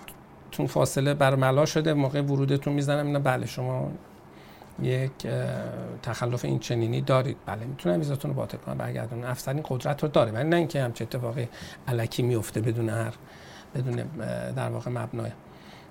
[0.51, 3.91] تون فاصله برملا شده موقع ورودتون می‌زنم اینا بله شما
[4.81, 5.11] یک
[6.03, 7.37] تخلف این چنینی دارید.
[7.45, 10.81] بله می‌تونم ویزاتون رو باطل کنم برگردون افسر این قدرت رو داره ولی نه اینکه
[10.81, 11.47] همچه اتفاقی
[11.87, 13.13] علکی میفته بدون هر
[13.75, 13.95] بدون
[14.55, 15.31] در واقع مبنای.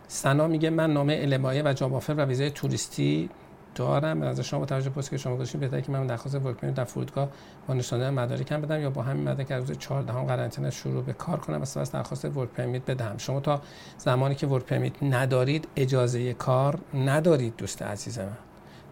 [0.08, 3.30] سنا میگه من نامه المایه و جاب و ویزای توریستی
[3.74, 4.22] دارم.
[4.22, 7.28] از شما با توجه پست که شما گذاشتین بهتره که من درخواست ورک در فرودگاه
[7.68, 11.12] با نشانه مدارکم بدم یا با همین مدارک از روز 14 هم قرنطینه شروع به
[11.12, 13.60] کار کنم و سپس درخواست ورک پرمیت بدم شما تا
[13.98, 18.28] زمانی که ورک پرمیت ندارید اجازه کار ندارید دوست عزیز من.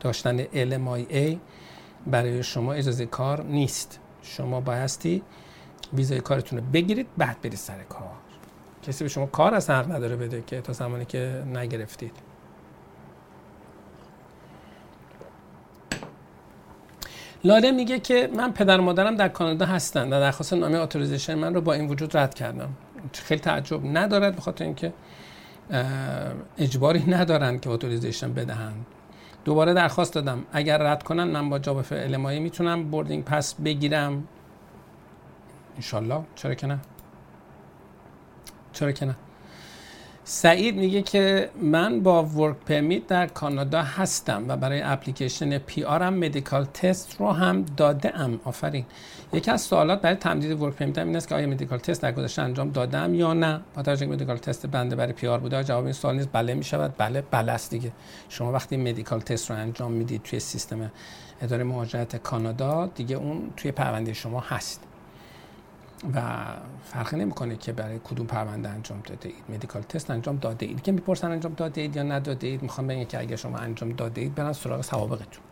[0.01, 1.37] داشتن LMIA
[2.07, 4.01] برای شما اجازه کار نیست.
[4.23, 5.23] شما بایستی
[5.93, 8.22] ویزای کارتون رو بگیرید بعد برید سر کار.
[8.83, 12.13] کسی به شما کار از حق نداره بده که تا زمانی که نگرفتید.
[17.45, 21.61] لاله میگه که من پدر مادرم در کانادا هستن و درخواست نامه authorization من رو
[21.61, 22.69] با این وجود رد کردم.
[23.13, 24.93] خیلی تعجب ندارد به خاطر اینکه
[26.59, 28.87] اجباری ندارن که authorization بدهند.
[29.45, 30.45] دوباره درخواست دادم.
[30.53, 34.25] اگر رد کنن من با job offer می‌تونم boarding pass بگیرم.
[35.77, 36.21] انشالله.
[36.35, 36.79] چرا که نه؟
[38.73, 39.17] چرا که نه.
[40.25, 46.15] سعید میگه که من با work permit در کانادا هستم و برای application PR م
[46.15, 48.85] medical test رو هم داده ام آفرین.
[49.33, 52.43] یکی از سوالات برای تمدید work permit این است که آیا medical test در گذشته
[52.43, 53.61] انجام دادم یا نه.
[53.75, 56.29] با توجه medical test بنده برای PR بوده جواب این سوال نیست.
[56.33, 56.95] بله می‌شود.
[56.99, 57.93] بله بله است دیگه.
[58.29, 60.91] شما وقتی مدیکال تست رو انجام می‌دید توی سیستم
[61.43, 64.81] اداره مهاجرت کانادا دیگه اون توی پرونده شما هست.
[66.15, 66.21] و
[66.85, 69.45] فرقی نمی‌کنه که برای کدوم پرونده انجام داده اید.
[69.49, 70.83] مدیکال تست انجام داده اید.
[70.83, 74.21] که می‌پرسن انجام داده اید یا نداده اید می‌خوام بگم که اگه شما انجام داده
[74.21, 75.45] اید برن سراغ سوابقتون.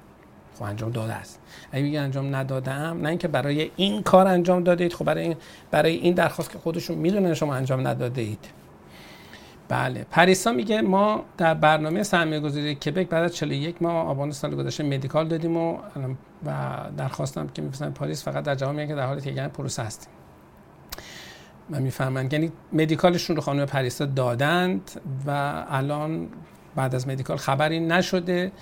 [0.54, 1.40] خب انجام داده است.
[1.72, 5.22] اگه میگه انجام نداده ام نه اینکه برای این کار انجام داده اید خب برای
[5.22, 5.36] این
[5.70, 8.46] برای این درخواست که خودشون می‌دونن شما انجام نداده اید.
[9.68, 10.06] بله.
[10.10, 14.84] پریسا میگه ما در برنامه سرمایه گذاری کبک بعد از 41 ماه آبان سال گذشته
[14.84, 15.78] مدیکال دادیم و
[16.46, 20.12] و درخواستم که میفرستن پاریس فقط در جواب میگن که در حال تیگن پروسه هستیم.
[21.72, 22.32] و می‌فهمند.
[22.32, 24.90] یعنی مدیکالشون رو خانم پریسا دادند
[25.26, 26.28] و الان
[26.76, 28.52] بعد از مدیکال خبری نشده.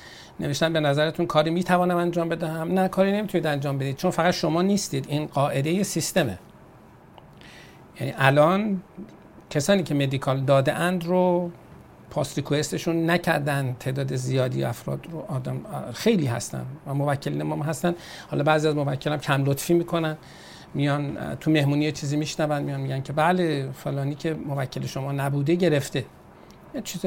[0.40, 4.62] نوشتن به نظرتون کاری می‌توانم انجام بدهم؟ نه کاری نمی‌تونید انجام بدید چون فقط شما
[4.62, 5.06] نیستید.
[5.08, 6.38] این قاعده سیستمه.
[8.00, 8.82] یعنی الان
[9.50, 11.50] کسانی که مدیکال داده اند رو
[12.10, 13.76] پاست ریکوستشون نکردن.
[13.80, 15.60] تعداد زیادی افراد رو آدم
[15.94, 17.94] خیلی هستن و موکلین ما هستن.
[18.30, 20.16] حالا بعضی از موکلان کم لطفی می‌کنن.
[20.74, 26.04] میان تو مهمونی چیزی میشنون میان میگن که بله فلانی که موکل شما نبوده گرفته.
[26.74, 27.00] یه چیز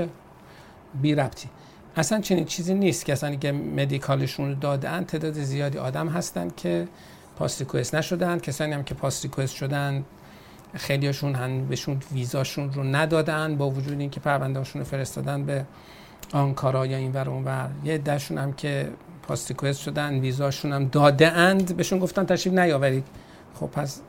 [1.01, 1.49] بی ربطی.
[1.95, 6.87] اصلا چنین چیزی نیست کسانی که مدیکالشون رو دادن تعداد زیادی آدم هستن که
[7.35, 8.39] پاس ریکوست نشدن.
[8.39, 10.03] کسانی هم که پاس ریکوست شدن
[10.73, 15.65] خیلیاشون هم بهشون ویزاشون رو ندادن با وجود اینکه پروندهشون رو فرستادن به
[16.33, 18.89] آنکارا یا این ور اون ور یه دشون هم که
[19.23, 23.03] پاس ریکوست شدن ویزاشون هم داده اند بهشون گفتن تشریف نیاورید.
[23.59, 24.01] خب پس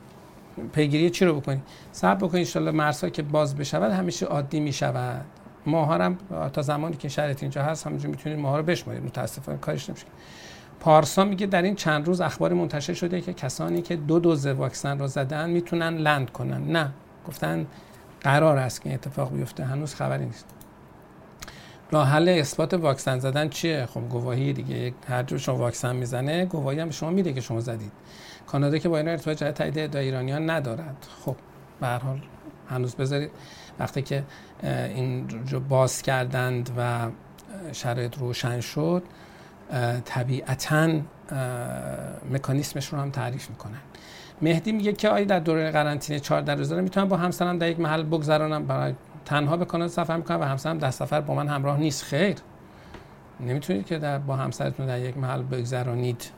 [0.73, 5.25] پیگیری چی رو بکنید صبر بکنید ان مرزها که باز بشود همیشه عادی می‌شود.
[5.65, 6.17] ماها هم
[6.53, 9.03] تا زمانی که شرط اینجا هست همینجا می‌تونید ماها رو بشمارید.
[9.03, 10.05] متاسفانه کارش نمیشه.
[10.79, 14.99] پارسا میگه در این چند روز اخبار منتشر شده که کسانی که دو دوز واکسن
[14.99, 16.71] رو زدن می‌تونن لند کنن.
[16.71, 16.91] نه.
[17.27, 17.67] گفتن
[18.21, 19.63] قرار است که اتفاق بیفته.
[19.65, 20.45] هنوز خبری نیست.
[21.91, 24.93] راه حل اثبات واکسن زدن چیه؟ خب گواهی دیگه.
[25.07, 27.91] هر جور شما واکسن می‌زنه گواهی هم شما میده که شما زدید.
[28.47, 31.07] کانادا که با این ارتباط جهت تایید ادعای ایرانیان ندارد.
[31.25, 31.35] خب
[31.81, 32.21] به هر حال
[32.69, 33.31] هنوز بذارید.
[33.79, 34.23] وقتی که
[34.63, 37.07] این رو باز کردند و
[37.71, 39.03] شرایط روشن شد
[40.05, 40.89] طبیعتا
[42.31, 43.81] مکانیسمش رو هم تعریف می‌کنن.
[44.41, 48.03] مهدی میگه که آیا در دوره قرنطینه 14 روزه می‌تونم با همسرم در یک محل
[48.03, 48.65] بگذرانم.
[48.65, 48.93] برای
[49.25, 52.03] تنها به کانادا سفر می‌کنم و همسرم در سفر با من همراه نیست.
[52.03, 52.35] خیر.
[53.39, 56.29] نمی‌تونید که در با همسرتون در یک محل بگذرانید.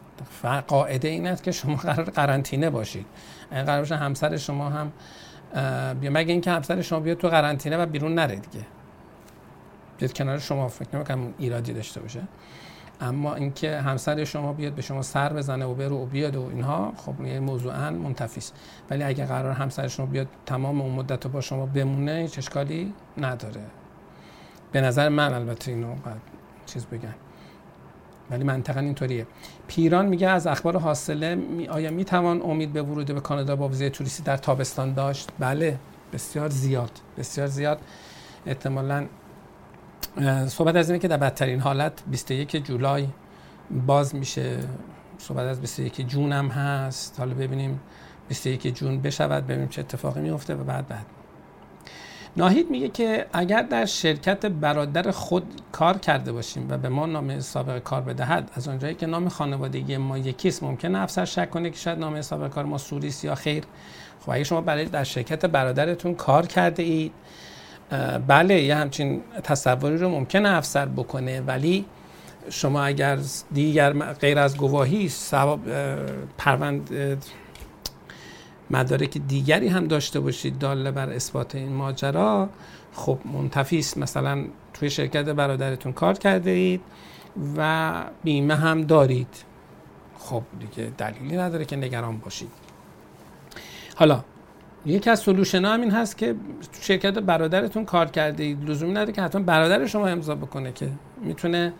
[0.67, 3.05] قاعده این است که شما قرار قرنطینه باشید.
[3.51, 4.91] قرار باشه همسر شما هم
[5.99, 8.65] بیا مگه اینکه همسر شما بیاد تو قرنطینه و بیرون نره دیگه.
[9.97, 12.21] بیاد کنار شما فکر نمی‌کنم ایرادی داشته باشه.
[13.01, 16.93] اما اینکه همسر شما بیاد به شما سر بزنه و برو و بیاد و اینها
[16.97, 18.41] خب یه موضوعا منتفی
[18.89, 23.61] ولی اگه قرار همسر شما بیاد تمام اون مدت با شما بمونه هیچ اشکالی نداره.
[24.71, 26.21] به نظر من البته اینو باید
[26.65, 27.24] چیز بگم.
[28.31, 29.27] ولی منطقا اینطوریه.
[29.67, 33.89] پیران میگه از اخبار حاصله می آیا می‌توان امید به ورود به کانادا با ویزای
[33.89, 35.77] توریستی در تابستان داشت؟ بله
[36.13, 37.79] بسیار زیاد بسیار زیاد.
[38.45, 39.05] احتمالا
[40.47, 43.07] صحبت از اینه که در بدترین حالت 21 جولای
[43.87, 44.57] باز میشه.
[45.17, 47.19] صحبت از 21 جون هم هست.
[47.19, 47.79] حالا ببینیم
[48.27, 51.14] 21 جون بشود ببینیم چه اتفاقی میفته و بعد بعد.
[52.37, 57.39] ناهید میگه که اگر در شرکت برادر خود کار کرده باشیم و به ما نام
[57.39, 61.77] سابقه کار بدهد از آنجایی که نام خانوادگی ما یکیست ممکن افسر شک کنه که
[61.77, 63.63] شاید نام سابقه کار ما سوریست یا خیر.
[64.19, 67.11] خب اگه شما برای در شرکت برادرتون کار کرده اید
[68.27, 71.85] بله یه همچین تصوری رو ممکنه افسر بکنه ولی
[72.49, 73.19] شما اگر
[73.51, 75.11] دیگر غیر از گواهی
[76.37, 76.89] پروند
[78.71, 82.49] مدارک دیگری هم داشته باشید داله بر اثبات این ماجرا
[82.93, 83.97] خب منتفی است.
[83.97, 86.81] مثلا توی شرکت برادرتون کار کرده اید
[87.57, 89.43] و بیمه هم دارید.
[90.19, 92.51] خب دیگه دلیلی نداره که نگران باشید.
[93.95, 94.23] حالا
[94.85, 96.33] یکی از سلوشن هم این هست که
[96.73, 98.69] تو شرکت برادرتون کار کرده اید.
[98.69, 100.89] لزومی نداره که حتما برادر شما امضا بکنه که
[101.21, 101.73] می‌تونه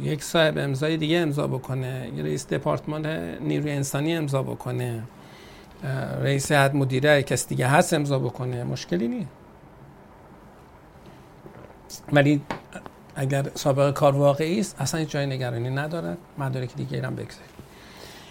[0.00, 2.10] یک صاحب امضای دیگه امضا بکنه.
[2.16, 3.06] یه رئیس دپارتمان
[3.40, 5.02] نیروی انسانی امضا بکنه.
[6.22, 8.64] رئیس هیئت مدیره کس دیگه هست امضا بکنه.
[8.64, 9.28] مشکلی نیست.
[12.12, 12.42] ولی
[13.16, 16.18] اگر سابقه کار واقعی است اصلا جای نگرانی ندارد.
[16.38, 17.48] مدارک دیگه هم بگذاریم.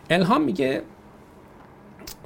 [0.09, 0.82] الهام میگه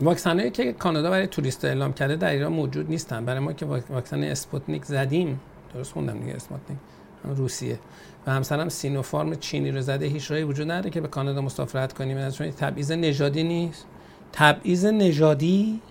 [0.02, 3.26] واکسن که کانادا برای توریست اعلام کرده در ایران موجود نیستن.
[3.26, 5.40] برای ما که واکسن اسپوتنیک زدیم.
[5.74, 6.80] درست خوندم دیگه اسپوتنیک.
[7.24, 7.80] روسیه.
[8.28, 12.18] و همسرم سینوفارم چینی رو زده هیچ راهی وجود نداره که به کانادا مسافرت کنیم.
[12.18, 13.86] از تبعیض نژادی نیست.
[14.34, 15.82] تبعیض نژادی؟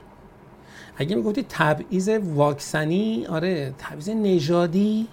[0.96, 5.08] اگه می‌گفتی تبعیض واکسنی؟ آره تبعیض نژادی؟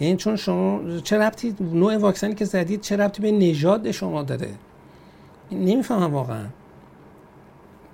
[0.00, 4.50] یعنی چون شما چه ربطی نوع واکسنی که زدید چه ربطی به نژاد شما داره؟
[5.52, 6.46] نمی‌فهمم واقعا.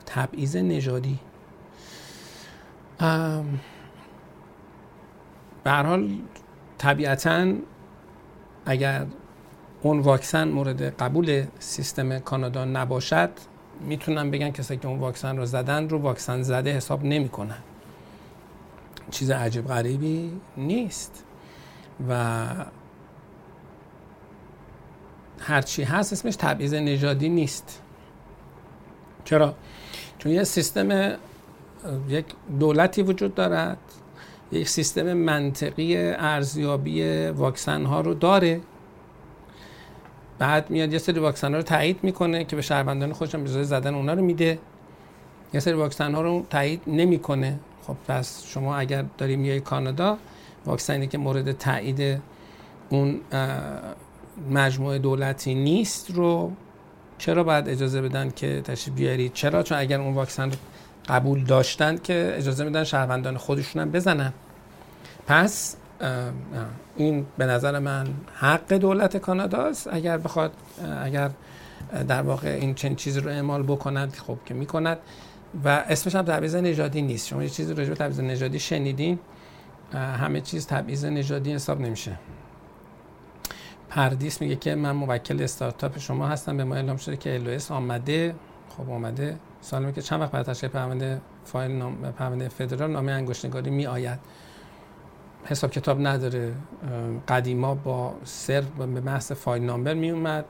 [0.07, 1.19] تبعیض نژادی.
[5.65, 6.11] به حال
[6.79, 7.53] طبیعتا
[8.67, 9.07] اگر
[9.83, 13.31] اون واکسن مورد قبول سیستم کانادا نباشد
[13.81, 17.59] می‌تونن بگن کسایی که اون واکسن رو زدن رو واکسن زده حساب نمی‌کنن.
[19.11, 21.25] چیز عجیب غریبی نیست.
[22.09, 22.47] و
[25.39, 27.83] هرچی هست اسمش تبعیض نژادی نیست.
[29.25, 29.55] چرا؟
[30.19, 31.17] چون یه سیستم
[32.09, 32.27] یک
[32.61, 33.79] دولتی وجود دارد
[34.53, 38.61] یک سیستم منطقی ارزیابی واکسن ها رو داره.
[40.39, 43.95] بعد میاد یه سری واکسن ها رو تایید می‌کنه که به شهروندان خودشون بجای زدن
[43.95, 44.59] اونا رو میده.
[45.55, 47.59] یه سری واکسن ها رو تایید نمی‌کنه.
[47.87, 50.19] خب پس شما اگر داری میای کانادا
[50.67, 52.23] واکسنی که مورد تایید
[52.89, 53.21] اون
[54.51, 56.53] مجموعه دولتی نیست رو
[57.19, 60.51] چرا باید اجازه بدن که تشریف بیارید چرا؟ چون اگر اون واکسن
[61.11, 64.33] قبول داشتن که اجازه میدن شهروندان خودشون هم بزنن.
[65.27, 65.77] پس
[66.97, 69.89] این به نظر من حق دولت کاناداست.
[69.93, 70.53] اگر بخواد
[71.03, 71.31] اگر
[72.09, 74.99] در واقع این چنین چیزی رو اعمال بکند خب که می‌کند.
[75.65, 77.29] و اسمش هم تبعیض نژادی نیست.
[77.29, 79.19] شما یه چیزی راجع به تبعیض نژادی شنیدین؟
[79.93, 82.13] همه چیز تبعیض نژادی حساب نمیشه.
[83.89, 86.57] پردیس میگه که من موکل استارتاپ شما هستم.
[86.57, 88.35] به ما اعلام شده که الویس آمده.
[88.77, 93.71] خب آمده سالمه که چند وقت بعد تشکیل پرونده فایل نام پرونده فدرال نامه انگشتنگاری
[93.71, 94.19] می آید
[95.45, 96.53] حساب کتاب نداره.
[97.29, 100.45] قدیما با سر به محض فایل نامبر می اومد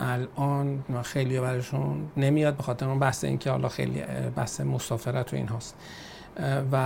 [0.00, 4.02] الان خیلی برایشون نمیاد به خاطر اون بحث اینکه حالا خیلی
[4.36, 5.76] بحث مسافرت و این هاست.
[6.72, 6.76] و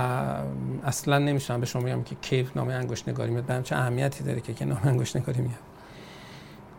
[0.83, 4.53] اصلا نمیشونم به شما بگم که کیف نامه انگشت نگاری میاد چه اهمیتی داره که
[4.53, 5.68] که نامه انگشت نگاری میاد.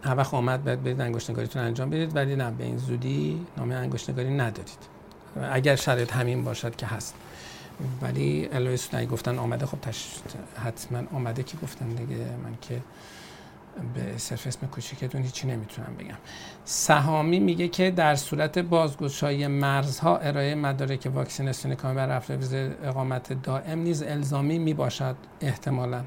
[0.04, 3.74] هر وقت آمد باید برید انگشت نگاریتون انجام بدید ولی نه به این زودی نامه
[3.74, 4.78] انگشت نگاری ندارید.
[5.52, 7.14] اگر شرایط همین باشد که هست.
[8.02, 10.14] ولی الویس گفتن آمده خب تش...
[10.64, 12.16] حتما آمده که گفتن دیگه.
[12.16, 12.80] من که
[13.94, 16.14] به صرف اسم کوچیکتون هیچی نمی‌تونم بگم.
[16.64, 23.78] سهامی میگه که در صورت بازگشایی مرزها ارائه مدارک واکسیناسیون کامل بر ویزه اقامت دائم
[23.78, 26.04] نیز الزامی می‌باشد احتمالا.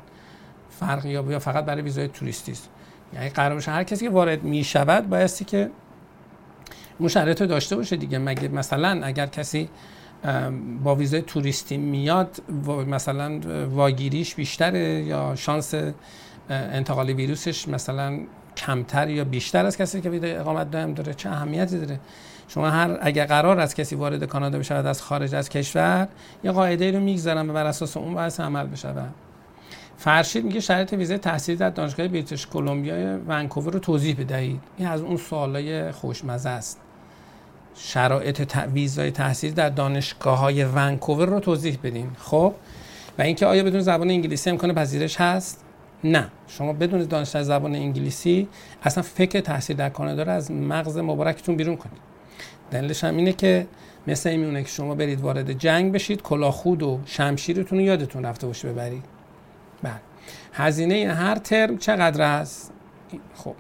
[0.80, 2.70] فرق یا فقط برای ویزای توریستی است.
[3.14, 5.70] یعنی قرار باشه هر کسی که وارد می‌شود بایستی که
[7.00, 8.18] مشرط داشته باشه دیگه.
[8.18, 9.70] مگه مثلا اگر کسی
[10.84, 12.38] با ویزای توریستی میاد
[12.88, 13.40] مثلا
[13.70, 15.74] واگیریش بیشتره یا شانس
[16.50, 18.20] انتقال ویروسش مثلا
[18.58, 22.00] کمتر یا بیشتر از کسی که ویزای اقامت دائم داره؟ چه اهمیتی داره؟
[22.48, 26.08] شما هر اگر قرار از کسی وارد کانادا بشه از خارج از کشور
[26.44, 28.94] یه قاعده رو می‌گذارن و بر اساس اون باید عمل بشه
[29.98, 34.60] فرشید میگه شرط ویزای تحصیلی در دانشگاه بریتیش کلمبیا ونکوور رو توضیح بدهید.
[34.78, 36.80] این از اون سوالای خوشمزه است.
[37.76, 42.12] شرایط ویزای تحصیلی در دانشگاه های ونکوور رو توضیح بدین.
[42.18, 42.54] خب؟
[43.20, 45.64] و اینکه آیا بدون زبان انگلیسی امکان پذیرش هست؟
[46.04, 46.28] نه.
[46.48, 48.48] شما بدون دانش زبان انگلیسی
[48.84, 52.02] اصلا فکر تحصیل در کانادا رو از مغز مبارکتون بیرون کنید.
[52.72, 53.68] دلیلش هم اینه که
[54.08, 58.48] مثل این میونه که شما برید وارد جنگ بشید کلاخود و شمشیرتون رو یادتون رفته
[58.48, 59.13] باشه ببرید.
[59.84, 59.94] بله.
[60.54, 62.72] هزینه هر ترم چقدر است؟
[63.36, 63.56] خب.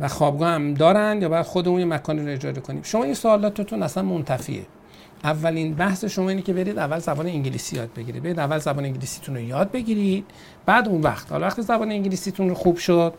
[0.00, 3.82] و خوابگاه هم دارن یا باید خودمون یه مکانی رو اجاره کنیم؟ شما این سوالاتتون
[3.82, 4.66] اصلا منتفیه.
[5.24, 8.22] اولین بحث شما اینه که برید اول زبان انگلیسی یاد بگیرید.
[8.22, 10.24] برید اول زبان انگلیسیتون رو یاد بگیرید.
[10.66, 11.32] بعد اون وقت.
[11.32, 13.14] حالا وقتی زبان انگلیسیتون رو خوب شد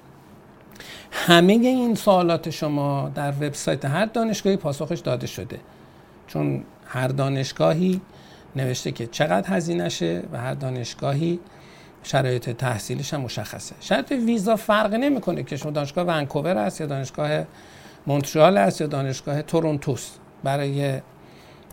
[1.11, 5.59] همه این سوالات شما در وبسایت هر دانشگاهی پاسخش داده شده.
[6.27, 8.01] چون هر دانشگاهی
[8.55, 11.39] نوشته که چقدر هزینهشه و هر دانشگاهی
[12.05, 13.75] شرایط تحصیلیش هم مشخصه.
[13.79, 17.43] شرایط ویزا فرق نمی‌کنه که شما دانشگاه ونکوور هست یا دانشگاه
[18.07, 20.11] مونترال هست یا دانشگاه تورنتوس
[20.43, 21.01] برای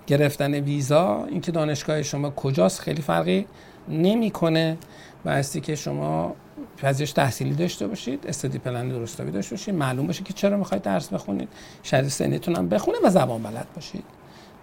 [0.07, 3.47] گرفتن ویزا اینکه دانشگاه شما کجاست خیلی فرقی
[3.89, 4.79] نمی‌کنه.
[5.25, 6.37] و هستی که شما
[6.77, 9.75] پذیرش تحصیلی داشته باشید استادی پلن درستابی داشته باشید.
[9.75, 11.49] معلوم باشه که چرا می‌خواید درس بخونید.
[11.83, 14.05] شرایط سنیتون هم بخونه و زبان بلد باشید.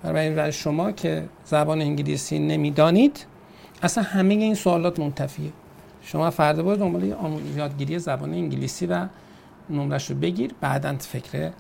[0.04, 3.26] برای شما که زبان انگلیسی نمی‌دانید
[3.84, 5.52] اصلا همه این سوالات منتفیه.
[6.02, 7.04] شما فردا باید دنبال
[7.56, 9.08] یادگیری زبان انگلیسی و
[9.70, 11.52] نمرش رو بگیر بعدا فکر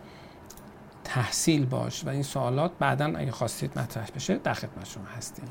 [1.03, 5.45] تحصیل باش و این سوالات بعدا اگه خواستید مطرح بشه در خدمت شما هستیم.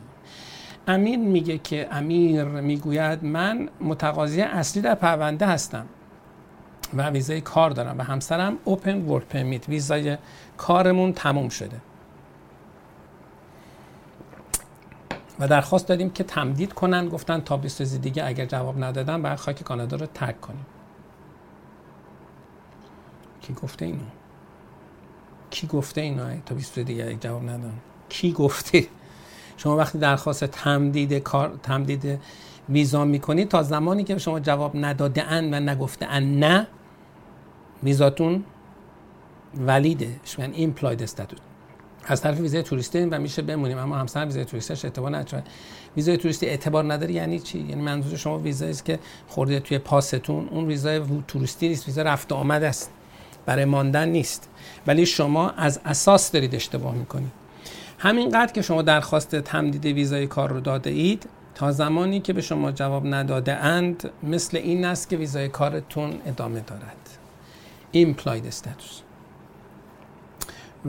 [0.86, 5.86] امیر میگه که امیر می‌گوید من متقاضی اصلی در پرونده هستم
[6.94, 10.16] و ویزای کار دارم و همسرم اوپن ورک پرمیت ویزای
[10.56, 11.80] کارمون تموم شده.
[15.40, 17.08] و درخواست دادیم که تمدید کنن.
[17.08, 20.66] گفتن تا 20 روز دیگه اگر جواب ندادن باید خاک کانادا رو ترک کنیم.
[23.40, 24.04] کی گفته اینو؟
[25.50, 27.78] کی گفته اینو؟ تا 20 روز دیگه جواب ندادن.
[28.08, 28.86] کی گفته؟
[29.56, 32.20] شما وقتی درخواست تمدید کار تمدید
[32.68, 36.66] ویزا می‌کنید تا زمانی که شما جواب نداده ان و نگفته ان نه
[37.82, 38.44] ویزاتون
[39.54, 40.20] valid ه.
[40.24, 41.40] شما implied status
[42.10, 45.44] از طرف ویزای توریستی و میشه بمونیم اما همسر ویزای توریستیش اعتبار نداره.
[45.96, 48.98] ویزای توریستی اعتبار نداره یعنی چی؟ یعنی منظور شما ویزایی است که
[49.28, 52.90] خورده توی پاستون اون ویزای توریستی نیست ویزا رفت آمد است.
[53.46, 54.48] برای ماندن نیست.
[54.86, 57.32] ولی شما از اساس دارید اشتباه می‌کنید.
[57.98, 62.72] همینقدر که شما درخواست تمدید ویزای کار رو داده اید تا زمانی که به شما
[62.72, 67.18] جواب نداده اند مثل این است که ویزای کارتون ادامه دارد.
[67.94, 69.07] Implied status.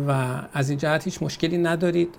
[0.07, 2.15] و از این جهت هیچ مشکلی ندارید.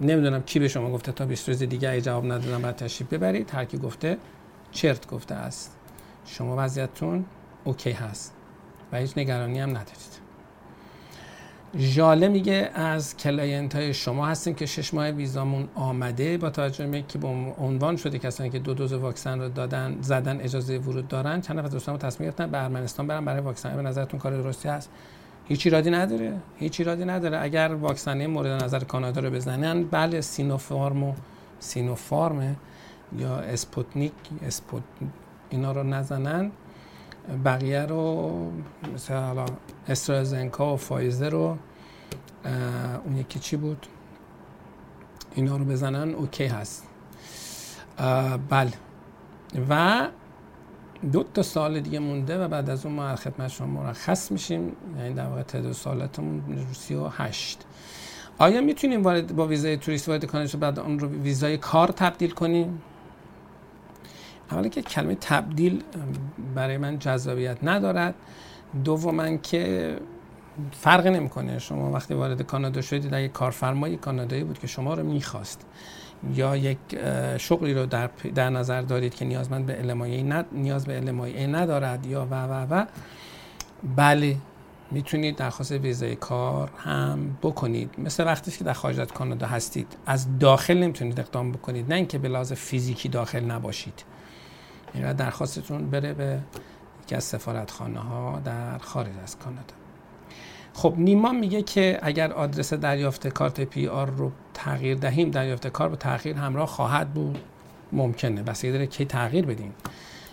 [0.00, 3.50] نمی‌دونم کی به شما گفته تا 20 روز دیگه ای جواب ندادم بعد تشریف ببرید.
[3.50, 4.18] هر کی گفته
[4.72, 5.76] چرت گفته است.
[6.26, 7.24] شما وضعیتتون
[7.64, 8.34] OK هست
[8.92, 10.24] و هیچ نگرانی هم ندارید.
[11.78, 16.38] ژاله میگه از client های شما هستیم که شش ماه ویزامون آمده.
[16.38, 17.26] با توجه به که به
[17.58, 21.68] عنوان شده کسانی که دو دوز واکسن رو دادن زدن اجازه ورود دارن چند نفر
[21.68, 23.76] دوستان تصمیم گرفتن به ارمنستان برن برای واکسن.
[23.76, 24.90] به نظرتون کار درستی هست؟
[25.48, 27.42] هیچ ایرادی نداره هیچ ایرادی نداره.
[27.42, 31.14] اگر واکسنه مورد نظر کانادا رو بزنن بله سینوفارم و
[31.60, 32.56] سینوفارم
[33.18, 34.12] یا اسپوتنیک
[34.46, 34.82] اسپوت
[35.50, 36.50] اینا رو نزنن.
[37.44, 38.32] بقیه رو
[38.94, 39.46] مثل حالا
[39.88, 41.56] استرازنکا و فایزر رو
[43.04, 43.86] اون یکی چی بود؟
[45.34, 46.86] اینا رو بزنن OK هست.
[48.50, 48.72] بله.
[49.70, 50.06] و
[51.12, 54.72] دو تا سال دیگه مونده و بعد از اون ما خدمت شما مرخص میشیم.
[54.98, 57.62] یعنی در واقع تعداد سالاتمون روسی و هشت.
[58.38, 62.82] آیا می‌تونیم وارد با ویزای توریست وارد کانادا بعد اون رو ویزای کار تبدیل کنیم؟
[64.50, 65.82] اولا که کلمه تبدیل
[66.54, 68.14] برای من جذابیت ندارد.
[68.84, 69.96] دوما که
[70.72, 71.58] فرقی نمی‌کنه.
[71.58, 75.66] شما وقتی وارد کانادا شدید اگه کارفرمای کانادایی بود که شما رو می‌خواست.
[76.34, 76.78] یا یک
[77.38, 80.46] شغلی رو در, در نظر دارید که نیازمند به المایه ند...
[80.52, 82.86] نیاز به المایه ندارد یا و و و.
[83.96, 84.36] بله
[84.90, 87.90] می‌تونید درخواست ویزای کار هم بکنید.
[87.98, 89.96] مثل وقتی که در خارج از کانادا هستید.
[90.06, 91.88] از داخل نمی‌تونید اقدام بکنید.
[91.88, 94.04] نه اینکه به لحاظ فیزیکی داخل نباشید.
[94.94, 96.40] یعنی درخواستتون بره به
[97.04, 99.74] یکی از سفارتخانه ها در خارج از کانادا.
[100.74, 105.88] خب نیما میگه که اگر آدرس دریافت کارت پی آر رو تغییر دهیم دریافت کار
[105.88, 107.38] با تغییر همراه خواهد بود.
[107.92, 108.42] ممکنه.
[108.42, 109.72] بس داره کی تغییر بدین.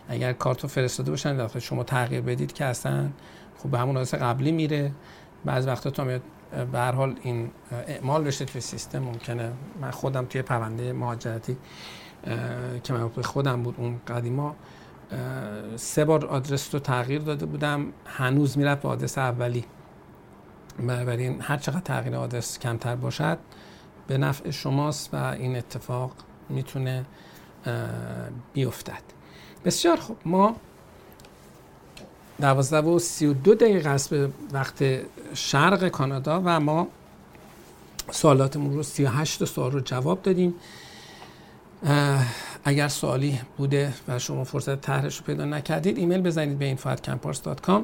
[0.10, 3.10] اگر کارت رو فرستاده باشن داخل شما تغییر بدید که اصلا
[3.58, 4.92] خب به همون آدرس قبلی میره.
[5.46, 6.22] بعض وقتا تا میاد
[6.72, 7.52] به هر حال این
[7.88, 9.52] اعمال بشه توی سیستم ممکنه.
[9.82, 11.58] من خودم توی پرونده مهاجرتی
[12.84, 14.56] که من خودم بود اون قدیما
[15.76, 17.86] سه بار آدرس رو تغییر داده بودم.
[18.06, 19.66] هنوز می‌رفت به آدرس اولی.
[20.80, 23.38] بنابراین هر چقدر تغییر آدرس کمتر باشد
[24.08, 26.12] به نفع شماست و این اتفاق
[26.50, 27.06] می‌تونه
[28.54, 29.04] بیفتد.
[29.66, 30.18] بسیار خوب.
[30.26, 30.56] ما
[32.42, 34.84] دوازده و سی و دو دقیقه است به وقت
[35.34, 36.88] شرق کانادا و ما
[38.12, 40.56] سوالاتمون رو سی و هشت سوال رو جواب دادیم.
[42.64, 47.82] اگر سوالی بوده و شما فرصت طرحش رو پیدا نکردید ایمیل بزنید به info@campars.com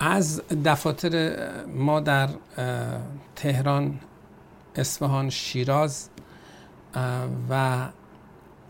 [0.00, 2.28] از دفاتر ما در
[3.36, 3.98] تهران
[4.74, 6.08] اصفهان شیراز
[7.50, 7.86] و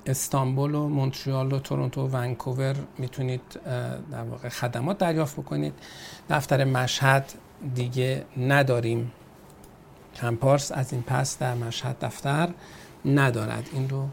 [0.06, 3.40] استانبول و مونتریال و تورنتو و ونکوور می‌تونید
[4.10, 5.74] در واقع خدمات دریافت بکنید.
[6.30, 7.32] دفتر مشهد
[7.74, 9.12] دیگه نداریم.
[10.14, 12.48] کمپارس از این پس در مشهد دفتر
[13.04, 13.68] ندارد.
[13.72, 14.08] این رو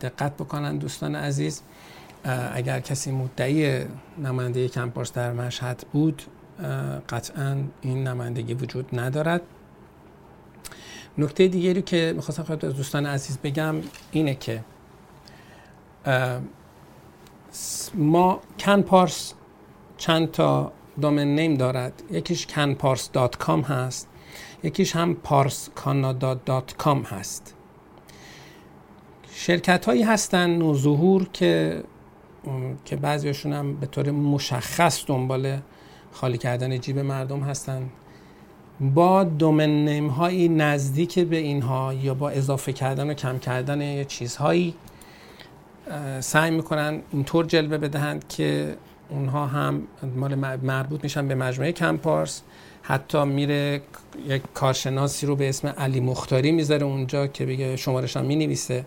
[0.00, 1.62] دقت بکنن دوستان عزیز.
[2.52, 3.84] اگر کسی مدعی
[4.18, 6.22] نماینده کمپارس در مشهد بود
[7.08, 9.40] قطعا این نمایندگی وجود ندارد.
[11.18, 13.74] نکته دیگری که می‌خواستم خدمت از دوستان عزیز بگم
[14.12, 14.64] اینه که
[17.94, 19.34] ما کنپارس
[19.96, 22.02] چند تا دومن نیم دارد.
[22.10, 24.08] یکیش کنپارس.com هست
[24.62, 26.40] یکیش هم پارس کانادا
[27.04, 27.54] هست.
[29.32, 31.82] شرکت هایی هستن نوظهور که
[32.84, 35.58] که بعضیشون هم به طور مشخص دنبال
[36.12, 37.90] خالی کردن جیب مردم هستن.
[38.80, 44.74] با دومن نیم هایی نزدیک به اینها یا با اضافه کردن و کم کردن چیزهایی
[46.20, 48.76] سعی می‌کنن اینطور جلوه بدهند که
[49.08, 49.82] اونها هم
[50.16, 52.42] مال مربوط میشن به مجموعه کمپارس.
[52.82, 53.82] حتی میره
[54.26, 58.86] یک کارشناسی رو به اسم علی مختاری می‌ذاره اونجا که بگه شمارش هم می‌نویسه.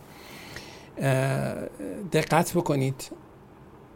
[2.11, 3.11] دقت بکنید.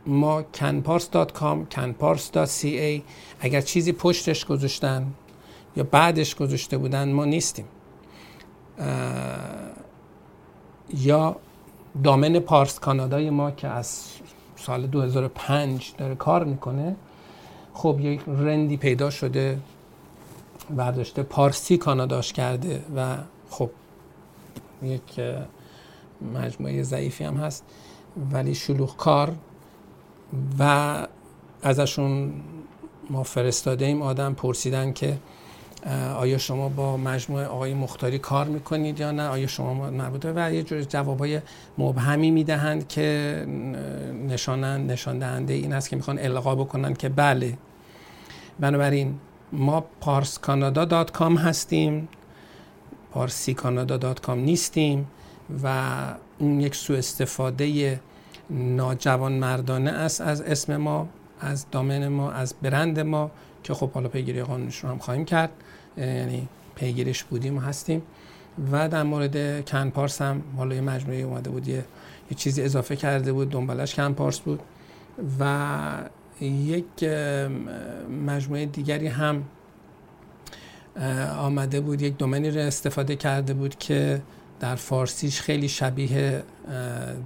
[0.07, 3.01] ما canpars.com canpars.ca
[3.39, 5.07] اگر چیزی پشتش گذاشتن
[5.75, 7.65] یا بعدش گذاشته بودن ما نیستیم.
[10.93, 11.35] یا
[12.03, 14.03] دامن پارس کانادای ما که از
[14.55, 16.95] سال 2005 داره کار می‌کنه
[17.73, 19.59] خب یک رندی پیدا شده
[20.69, 23.17] برداشته پارسی کاناداش کرده و
[23.49, 23.69] خب
[24.83, 25.19] یک
[26.33, 27.63] مجموعه ضعیفی هم هست
[28.31, 29.35] ولی شلوغ کار
[30.59, 31.07] و
[31.61, 32.33] ازشون
[33.09, 35.17] ما فرستاده ایم آدم پرسیدن که
[36.17, 40.63] آیا شما با مجموعه آقای مختاری کار می‌کنید یا نه؟ آیا شما مربوطه؟ و یه
[40.63, 41.41] جور جوابای
[41.77, 43.45] مبهمی می‌دهند که
[44.27, 47.57] نشانن نشان دهنده این است که می‌خوان القا بکنن که بله.
[48.59, 49.19] بنابراین
[49.51, 52.07] ما پارس کانادا dot com هستیم
[53.11, 55.07] پارسی کانادا dot com نیستیم
[55.63, 55.83] و
[56.39, 57.99] اون یک سوء استفاده
[58.49, 61.07] ناجوان مردانه است از اسم ما
[61.41, 63.31] از دامن ما از برند ما.
[63.65, 65.49] که خب حالا پیگیری قانونش رو هم خواهیم کرد.
[65.97, 68.01] یعنی پیگیرش بودیم و هستیم.
[68.71, 71.75] و در مورد کن پارس هم حالا یه مجموعه اومده بود یه,
[72.31, 73.49] یه چیزی اضافه کرده بود.
[73.49, 74.59] دنبالش کن پارس بود.
[75.39, 76.09] و
[76.41, 77.03] یک
[78.25, 79.43] مجموعه دیگری هم
[81.39, 82.01] آمده بود.
[82.01, 84.21] یک دومنی رو استفاده کرده بود که
[84.59, 86.43] در فارسیش خیلی شبیه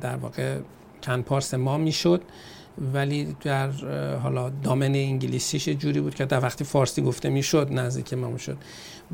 [0.02, 0.60] در واقع
[1.04, 2.22] کنپارس ما می‌شد.
[2.94, 3.70] ولی در
[4.16, 8.58] حالا دامن انگلیسیش جوری بود که در وقتی فارسی گفته می‌شد نزدیک ما شد.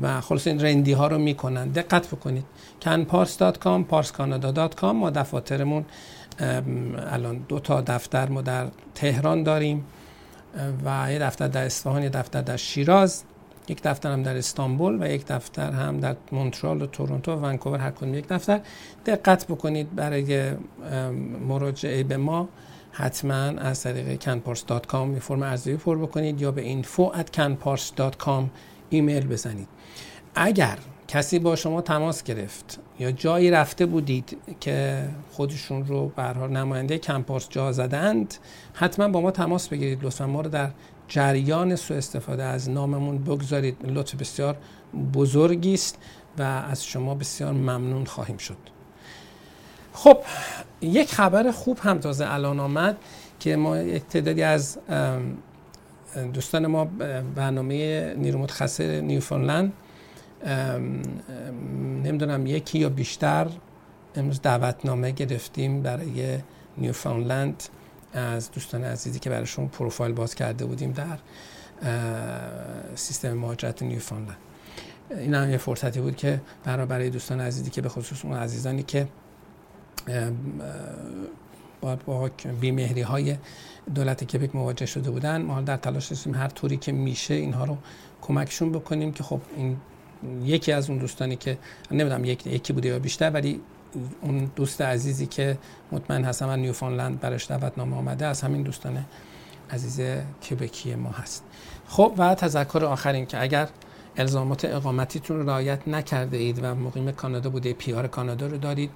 [0.02, 1.68] و خلاص این رندی ها رو می‌کنن.
[1.68, 2.44] دقت بکنید.
[2.84, 5.84] canpars.com parscanada.com ما دفاترمون
[7.10, 9.84] الان دو تا دفتر ما در تهران داریم.
[10.84, 13.22] و یه دفتر در اصفهان یه دفتر در شیراز.
[13.68, 17.78] یک دفتر هم در استانبول و یک دفتر هم در مونترال و تورنتو و ونکوور
[17.78, 18.60] هر کدوم یک دفتر.
[19.06, 20.52] دقت بکنید برای
[21.48, 22.48] مراجعه به ما.
[22.98, 28.42] حتما از طریق canpars.com یه فرم ارزیابی پر بکنید یا به info at canpars.com
[28.90, 29.68] ایمیل بزنید.
[30.34, 30.78] اگر
[31.08, 37.48] کسی با شما تماس گرفت یا جایی رفته بودید که خودشون رو به نماینده کمپارس
[37.48, 38.34] جا زدند
[38.74, 40.04] حتما با ما تماس بگیرید.
[40.04, 40.70] لطفا ما رو در
[41.08, 43.76] جریان سو استفاده از ناممون بگذارید.
[43.84, 44.56] لطف بسیار
[45.14, 45.98] بزرگی است
[46.38, 48.75] و از شما بسیار ممنون خواهیم شد.
[49.96, 50.18] خب
[50.80, 52.96] یک خبر خوب هم تازه الان آمد
[53.40, 54.78] که ما تعدادی از
[56.34, 56.84] دوستان ما
[57.34, 59.72] برنامه نیرو متخصص نیوفونلند
[62.04, 63.46] نمی‌دونم یکی یا بیشتر
[64.14, 66.38] امروز دعوتنامه گرفتیم برای
[66.78, 67.62] نیوفاندلند
[68.14, 71.18] از دوستان عزیزی که براشون پروفایل باز کرده بودیم در
[72.94, 74.36] سیستم مهاجرت نیوفاندلند
[75.10, 79.08] این هم یه فرصتی بود که برای دوستان عزیزی که به خصوص اون عزیزانی که
[81.80, 82.30] با, با
[82.60, 83.36] بیمهری های
[83.94, 85.42] دولت کبک مواجه شده بودن.
[85.42, 87.76] ما در تلاش هستیم هر طوری که میشه اینها رو
[88.22, 89.76] کمکشون بکنیم که خب این
[90.44, 91.58] یکی از اون دوستانی که
[91.90, 93.60] نمی‌دونم یک یکی بوده یا بیشتر ولی
[94.22, 95.58] اون دوست عزیزی که
[95.92, 99.04] مطمئن هستم از نیوفانلند برش دعوتنامه آمده از همین دوستان
[99.70, 100.00] عزیز
[100.50, 101.44] کبکی ما هست.
[101.88, 103.68] خب و تذکر آخرین که اگر
[104.16, 108.90] الزامات اقامتیتون رو رعایت نکرده اید و مقیم کانادا بوده PR کانادا رو دارید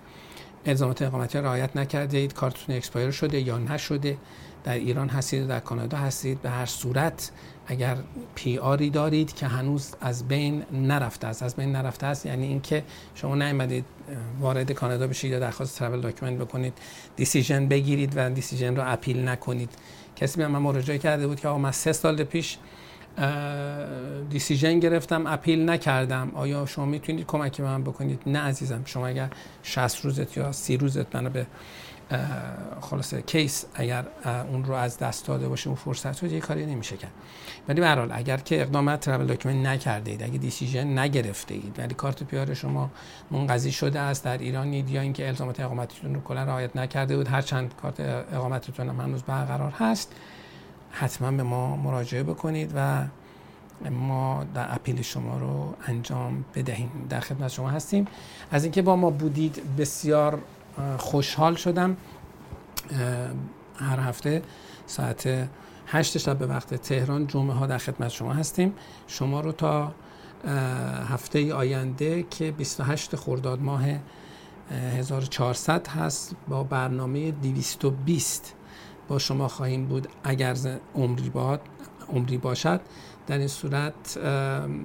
[0.67, 2.35] الزامات اقامتی رو رعایت نکرده اید
[2.69, 4.17] expire شده یا نشده
[4.65, 6.43] در ایران هستید در کانادا هستید.
[6.43, 7.31] به هر صورت
[7.67, 7.97] اگر
[8.35, 11.43] PR ی دارید که هنوز از بین نرفته است.
[11.43, 12.85] از بین نرفته است یعنی اینکه
[13.15, 13.85] شما نیومدید
[14.41, 16.73] وارد کانادا بشید یا درخواست travel document بکنید
[17.17, 19.71] decision بگیرید و decision رو appeal نکنید.
[20.17, 22.59] کسی به من مراجعه کرده بود که آقا من سه سال پیش
[24.31, 26.31] decision گرفتم appeal نکردم.
[26.35, 29.31] آیا شما می‌تونید کمک من بکنید؟ نه عزیزم شما اگر
[29.63, 31.47] 60 روزت یا 30 روزت منو به
[32.81, 36.97] خلاصه case اگر اون رو از دست داده باشه اون فرصت رو یه کاری نمیشه
[36.97, 37.13] کرد.
[37.69, 42.23] ولی به اگر که اقدامات travel document نکرده اید اگه decision نگرفته اید ولی کارت
[42.23, 42.91] PR شما
[43.31, 47.43] منقضی شده است در ایران یا اینکه الزامات اقامتیتون رو کلا رعایت نکرده بود هر
[47.43, 48.01] چند کارت
[48.33, 50.13] اقامتتون هم هنوز برقرار هست
[50.91, 53.05] حتما به ما مراجعه بکنید و
[53.91, 57.07] ما در appeal شما رو انجام بدهیم.
[57.09, 58.07] در خدمت شما هستیم.
[58.51, 60.39] از اینکه با ما بودید بسیار
[60.99, 61.97] خوشحال شدم.
[63.77, 64.43] هر هفته
[64.87, 65.49] ساعت
[65.87, 68.75] هشت شب به وقت تهران جمعه ها در خدمت شما هستیم.
[69.07, 69.95] شما رو تا
[71.09, 73.83] هفته آینده که 28 خرداد ماه
[74.71, 78.55] 1400 هست با برنامه 220
[79.11, 80.09] با شما خواهیم بود.
[80.25, 80.57] اگر
[80.95, 81.61] عمری, باد،
[82.13, 82.81] عمری باشد
[83.27, 84.19] در این صورت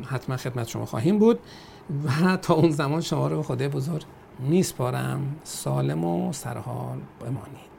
[0.10, 1.40] حتما خدمت شما خواهیم بود
[2.06, 4.04] و تا اون زمان شما رو به خدای بزرگ
[4.40, 5.36] میسپارم.
[5.44, 7.75] سالم و سرحال بمانید.